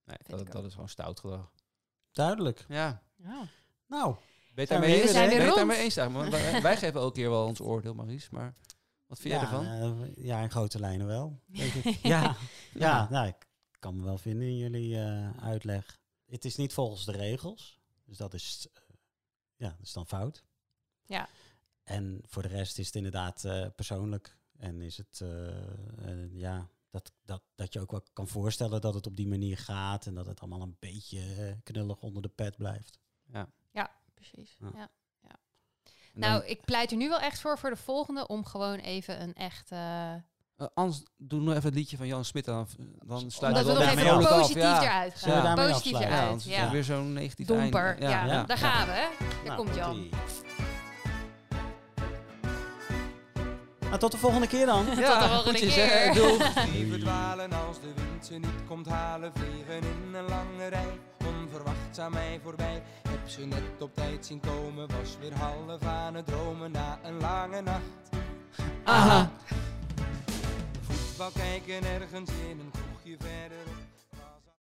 nee, 0.04 0.16
dat, 0.26 0.46
dat 0.46 0.56
ook. 0.56 0.64
is 0.64 0.72
gewoon 0.72 0.88
stout 0.88 1.20
gedrag. 1.20 1.52
Duidelijk. 2.12 2.64
Ja, 2.68 3.02
Ja. 3.16 3.46
Nou, 3.86 4.14
ben 4.54 4.64
je 4.64 4.70
daarmee 4.70 4.92
hier 4.94 5.02
eens? 5.02 5.12
Ben 5.12 5.30
je 5.30 5.54
daarmee 5.54 5.76
eens? 5.78 5.94
wij, 5.94 6.62
wij 6.62 6.76
geven 6.76 7.00
elke 7.00 7.14
keer 7.14 7.30
wel 7.30 7.46
ons 7.46 7.60
oordeel, 7.60 7.94
Maries. 7.94 8.30
Maar 8.30 8.54
wat 9.06 9.18
vind 9.18 9.34
jij 9.34 9.42
ja, 9.42 9.48
ervan? 9.50 9.66
eh, 9.66 10.24
ja, 10.24 10.40
in 10.40 10.50
grote 10.50 10.78
lijnen 10.80 11.06
wel. 11.06 11.40
Denk 11.46 11.72
ik. 11.72 11.98
ja, 12.12 12.36
ja 12.72 13.08
nou, 13.10 13.26
ik 13.26 13.46
kan 13.78 13.96
me 13.96 14.04
wel 14.04 14.18
vinden 14.18 14.46
in 14.46 14.56
jullie 14.56 15.00
eh, 15.00 15.30
uitleg. 15.44 15.98
Het 16.26 16.44
is 16.44 16.56
niet 16.56 16.72
volgens 16.72 17.04
de 17.04 17.12
regels. 17.12 17.79
Dus 18.10 18.18
dat 18.18 18.34
is, 18.34 18.66
eh, 18.72 18.82
ja, 19.56 19.68
dat 19.68 19.80
is 19.86 19.92
dan 19.92 20.06
fout. 20.06 20.44
Ja. 21.06 21.28
En 21.84 22.20
voor 22.26 22.42
de 22.42 22.48
rest 22.48 22.78
is 22.78 22.86
het 22.86 22.94
inderdaad 22.94 23.44
eh, 23.44 23.66
persoonlijk. 23.74 24.36
En 24.58 24.80
is 24.80 24.96
het, 24.96 25.20
eh, 25.20 26.32
ja, 26.34 26.68
dat, 26.90 27.12
dat, 27.24 27.42
dat 27.54 27.72
je 27.72 27.80
ook 27.80 27.90
wel 27.90 28.02
kan 28.12 28.28
voorstellen 28.28 28.80
dat 28.80 28.94
het 28.94 29.06
op 29.06 29.16
die 29.16 29.28
manier 29.28 29.58
gaat. 29.58 30.06
En 30.06 30.14
dat 30.14 30.26
het 30.26 30.40
allemaal 30.40 30.62
een 30.62 30.76
beetje 30.78 31.56
knullig 31.62 32.00
onder 32.02 32.22
de 32.22 32.28
pet 32.28 32.56
blijft. 32.56 32.98
Precies. 34.14 34.56
Ja. 34.60 34.90
Ja. 35.22 35.38
En 36.14 36.20
Nou, 36.20 36.40
dan- 36.40 36.50
ik 36.50 36.64
pleit 36.64 36.90
er 36.90 36.96
nu 36.96 37.08
wel 37.08 37.20
echt 37.20 37.40
voor 37.40 37.58
voor 37.58 37.70
de 37.70 37.76
volgende 37.76 38.26
om 38.26 38.44
gewoon 38.44 38.78
even 38.78 39.22
een 39.22 39.34
echt. 39.34 39.70
Eh 40.60 40.66
eh, 40.66 40.72
anders 40.74 41.02
doe 41.18 41.40
nog 41.40 41.54
even 41.54 41.64
het 41.64 41.74
liedje 41.74 41.96
van 41.96 42.06
Jan 42.06 42.24
Smit 42.24 42.48
aan. 42.48 42.66
Dan 43.06 43.30
sluit 43.30 43.54
dat 43.54 43.64
we 43.64 43.70
het 43.70 43.80
nog 43.80 43.90
even 43.90 44.26
af. 44.26 44.38
positief 44.38 44.62
Ja. 44.62 44.82
eruit 44.82 45.14
gaan. 45.16 45.54
Positief 45.54 45.74
afsluiten? 45.74 46.00
Ja, 46.00 46.06
eruit. 46.06 46.28
anders 46.28 46.46
is 46.46 46.52
Ja. 46.54 46.60
het 46.62 46.70
weer 46.70 46.84
zo'n 46.84 47.12
negatief 47.12 47.46
Domper. 47.46 47.86
einde. 47.86 48.02
Ja, 48.06 48.24
Ja. 48.24 48.44
daar 48.44 48.58
Ja. 48.60 48.70
gaan 48.70 48.86
we. 48.86 48.92
Hè? 48.92 49.06
Daar 49.18 49.44
Nou, 49.44 49.56
komt 49.56 49.74
Jan. 49.74 50.08
Nou, 53.80 53.98
tot 53.98 54.12
de 54.12 54.18
volgende 54.18 54.46
keer 54.46 54.66
dan. 54.66 54.84
Tot 54.88 54.96
de 54.96 55.28
volgende 55.32 55.58
keer. 55.58 55.86
hè. 55.90 56.12
Doeg. 56.20 56.52
Die 56.72 56.90
verdwalen 56.90 57.52
als 57.52 57.80
de 57.80 57.92
wind 57.94 58.26
ze 58.26 58.34
niet 58.34 58.66
komt 58.68 58.86
halen 58.88 59.32
Vliegen 59.34 59.76
in 59.76 60.14
een 60.14 60.28
lange 60.28 60.66
rij, 60.68 60.98
onverwachts 61.26 61.98
aan 61.98 62.12
mij 62.12 62.40
voorbij 62.42 62.82
Heb 63.08 63.28
ze 63.28 63.40
net 63.46 63.62
op 63.80 63.94
tijd 63.94 64.26
zien 64.26 64.40
komen, 64.40 64.88
was 65.00 65.16
weer 65.20 65.34
half 65.34 65.82
aan 65.82 66.14
het 66.14 66.26
dromen 66.26 66.70
Na 66.70 66.98
een 67.02 67.20
lange 67.20 67.60
nacht 67.60 67.80
Aha. 68.84 69.30
Voetbal 71.20 71.44
kijken 71.44 71.84
ergens 71.84 72.30
in 72.30 72.58
een 72.58 72.70
kroegje 72.70 73.16
verderop 73.18 73.89